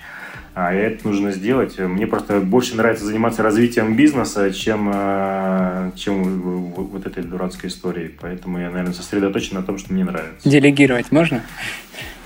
[0.57, 1.79] А это нужно сделать.
[1.79, 8.09] Мне просто больше нравится заниматься развитием бизнеса, чем, э, чем вот этой дурацкой историей.
[8.19, 10.49] Поэтому я, наверное, сосредоточен на том, что мне нравится.
[10.49, 11.43] Делегировать можно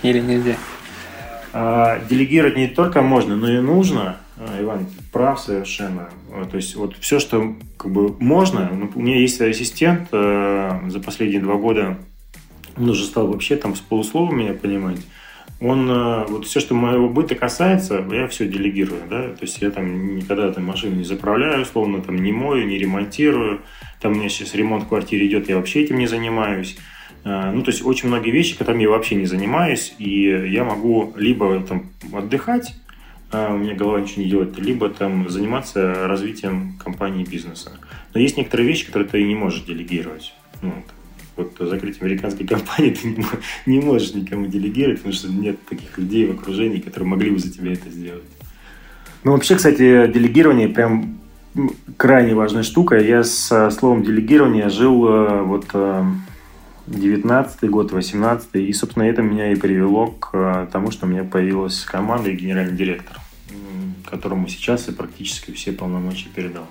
[0.04, 0.54] или нельзя?
[1.52, 4.18] А, делегировать не только можно, но и нужно.
[4.36, 6.08] А, Иван, прав совершенно.
[6.52, 8.70] То есть вот все, что как бы можно.
[8.72, 11.98] Ну, у меня есть ассистент э, за последние два года.
[12.76, 15.00] Он уже стал вообще там с полуслова меня понимать.
[15.60, 19.70] Он, э, вот все, что моего быта касается, я все делегирую, да, то есть я
[19.70, 23.60] там никогда там машину не заправляю, условно, там не мою, не ремонтирую,
[24.00, 26.78] там у меня сейчас ремонт в квартире идет, я вообще этим не занимаюсь.
[27.24, 31.12] Э, ну, то есть очень многие вещи, которыми я вообще не занимаюсь, и я могу
[31.16, 32.74] либо там отдыхать,
[33.30, 37.72] а у меня голова ничего не делает, либо там заниматься развитием компании бизнеса.
[38.14, 40.34] Но есть некоторые вещи, которые ты не можешь делегировать.
[40.62, 40.72] Ну,
[41.36, 43.24] вот закрыть американской компании ты не,
[43.66, 47.52] не можешь никому делегировать, потому что нет таких людей в окружении, которые могли бы за
[47.52, 48.24] тебя это сделать.
[49.22, 51.20] Ну, вообще, кстати, делегирование прям
[51.96, 52.98] крайне важная штука.
[52.98, 55.66] Я с словом делегирование жил э, вот
[56.86, 61.08] 19 э, год, 18 и, собственно, это меня и привело к э, тому, что у
[61.08, 63.18] меня появилась команда и генеральный директор,
[64.06, 66.66] которому сейчас я практически все полномочия передал.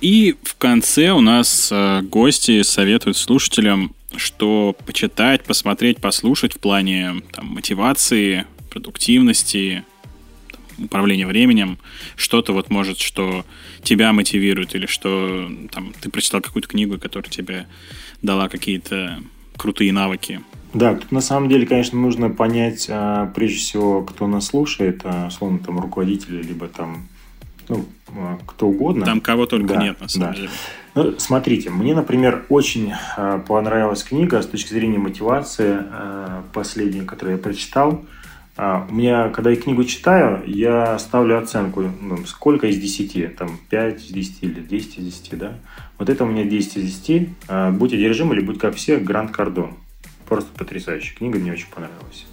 [0.00, 7.46] И в конце у нас гости советуют слушателям что почитать, посмотреть, послушать в плане там,
[7.46, 9.84] мотивации, продуктивности,
[10.50, 11.78] там, управления временем,
[12.16, 13.44] что-то вот может, что
[13.82, 17.66] тебя мотивирует, или что там, ты прочитал какую-то книгу, которая тебе
[18.22, 19.20] дала какие-то
[19.56, 20.40] крутые навыки.
[20.74, 25.28] Да, тут на самом деле, конечно, нужно понять, а, прежде всего, кто нас слушает, а,
[25.28, 27.08] условно, там, руководители, либо там,
[27.68, 27.86] ну,
[28.46, 29.04] кто угодно.
[29.04, 30.34] Там кого только да, нет, на самом да.
[30.34, 30.50] деле.
[30.94, 37.36] Ну, смотрите, мне, например, очень э, понравилась книга с точки зрения мотивации, э, последняя, которую
[37.36, 38.04] я прочитал.
[38.56, 43.58] Э, у меня, когда я книгу читаю, я ставлю оценку, ну, сколько из 10, там,
[43.70, 45.52] 5 из 10 или 10 из 10, да.
[45.98, 47.28] Вот это у меня 10 из 10.
[47.48, 49.74] Э, «Будь одержим» или «Будь как все» Гранд Кардон.
[50.26, 52.26] Просто потрясающая книга, мне очень понравилась.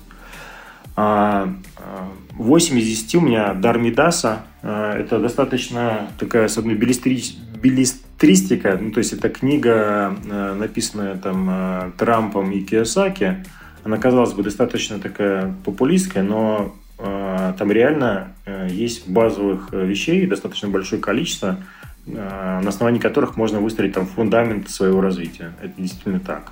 [0.96, 4.44] 8 из 10 у меня Дармидаса.
[4.62, 10.16] Это достаточно такая, с одной билистристика, ну, то есть это книга,
[10.58, 13.46] написанная там Трампом и Киосаки.
[13.84, 18.34] Она, казалось бы, достаточно такая популистская, но там реально
[18.70, 21.60] есть базовых вещей, достаточно большое количество,
[22.06, 25.54] на основании которых можно выстроить там фундамент своего развития.
[25.62, 26.52] Это действительно так.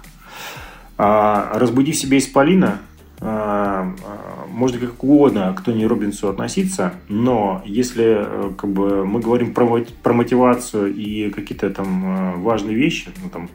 [0.98, 7.62] А «Разбуди в себе исполина» А, а, можно как угодно к Тони Робинсу относиться, но
[7.66, 13.10] если э, как бы, мы говорим про, про мотивацию и какие-то там э, важные вещи,
[13.22, 13.50] ну, там,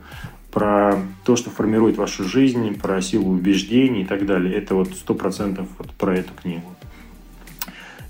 [0.51, 5.15] про то, что формирует вашу жизнь, про силу убеждений и так далее, это вот сто
[5.15, 6.75] процентов вот про эту книгу.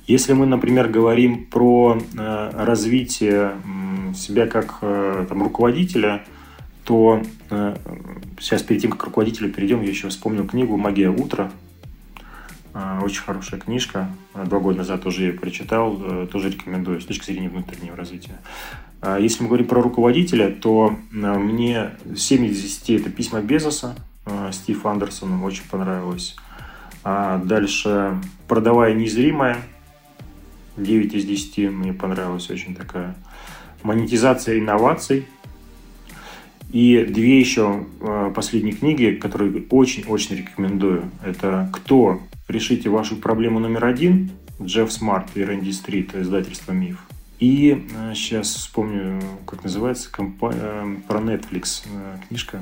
[0.06, 3.52] Если мы, например, говорим про э, развитие
[4.16, 6.24] себя как э, там, руководителя–
[6.88, 7.76] то э,
[8.40, 11.52] сейчас перед тем, как руководителю перейдем, я еще вспомнил книгу «Магия утра».
[12.72, 14.08] Э, очень хорошая книжка.
[14.32, 16.00] Два года назад тоже ее прочитал.
[16.00, 18.40] Э, тоже рекомендую с точки зрения внутреннего развития.
[19.02, 23.94] Э, если мы говорим про руководителя, то э, мне 7 из 10 это письма Безоса.
[24.24, 26.36] Э, Стив Андерсон очень понравилось.
[27.04, 28.18] А дальше
[28.48, 29.58] «Продавая незримое».
[30.78, 33.14] 9 из 10 мне понравилась очень такая.
[33.82, 35.26] Монетизация инноваций–
[36.72, 41.10] и две еще э, последние книги, которые очень-очень рекомендую.
[41.24, 42.20] Это «Кто?
[42.46, 46.98] Решите вашу проблему номер один» Джефф Смарт и Рэнди Стрит, издательство «Миф».
[47.38, 50.52] И сейчас э, вспомню, как называется, компа...
[50.54, 51.84] Э, про Netflix
[52.28, 52.60] книжка.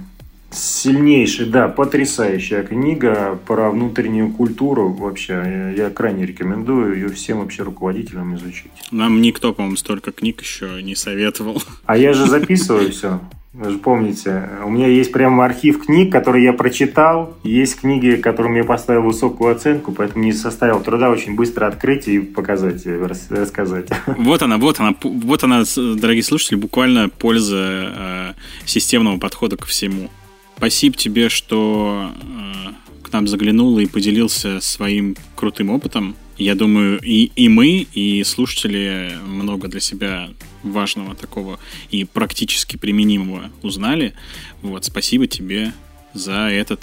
[0.50, 5.32] Сильнейшая, да, потрясающая книга про внутреннюю культуру вообще.
[5.32, 8.70] Я, я крайне рекомендую ее всем вообще руководителям изучить.
[8.92, 11.60] Нам никто, по-моему, столько книг еще не советовал.
[11.84, 13.20] А я же записываю все.
[13.58, 17.34] Вы же помните, у меня есть прямо архив книг, которые я прочитал.
[17.42, 22.18] Есть книги, которым я поставил высокую оценку, поэтому не составил труда очень быстро открыть и
[22.18, 23.88] показать, рассказать.
[24.18, 28.32] Вот она, вот она, вот она, дорогие слушатели, буквально польза э,
[28.66, 30.10] системного подхода ко всему.
[30.58, 36.14] Спасибо тебе, что э, к нам заглянул и поделился своим крутым опытом.
[36.38, 40.28] Я думаю, и, и мы, и слушатели много для себя
[40.62, 41.58] важного такого
[41.90, 44.14] и практически применимого узнали.
[44.62, 45.72] Вот, спасибо тебе
[46.12, 46.80] за этот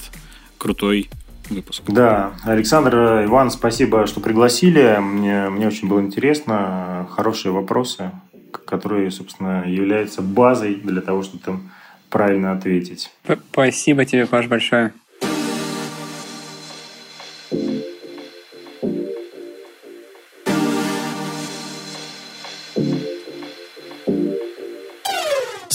[0.57, 1.09] крутой
[1.49, 1.83] выпуск.
[1.87, 4.97] Да, Александр, Иван, спасибо, что пригласили.
[4.99, 7.07] Мне, мне очень было интересно.
[7.11, 8.11] Хорошие вопросы,
[8.65, 11.71] которые, собственно, являются базой для того, чтобы там
[12.09, 13.11] правильно ответить.
[13.51, 14.93] Спасибо тебе, Паш, большое.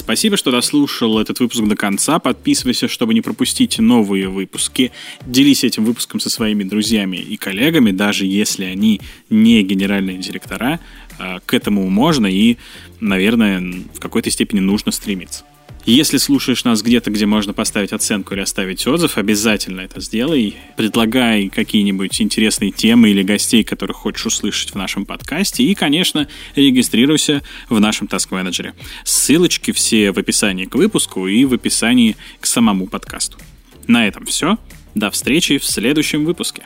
[0.09, 2.19] Спасибо, что дослушал этот выпуск до конца.
[2.19, 4.91] Подписывайся, чтобы не пропустить новые выпуски.
[5.27, 10.81] Делись этим выпуском со своими друзьями и коллегами, даже если они не генеральные директора.
[11.19, 12.57] А, к этому можно и,
[13.01, 13.61] наверное,
[13.93, 15.45] в какой-то степени нужно стремиться.
[15.89, 20.55] Если слушаешь нас где-то, где можно поставить оценку или оставить отзыв, обязательно это сделай.
[20.77, 25.65] Предлагай какие-нибудь интересные темы или гостей, которых хочешь услышать в нашем подкасте.
[25.65, 28.75] И, конечно, регистрируйся в нашем Task Manager.
[29.05, 33.39] Ссылочки все в описании к выпуску и в описании к самому подкасту.
[33.87, 34.59] На этом все.
[34.95, 36.65] До встречи в следующем выпуске.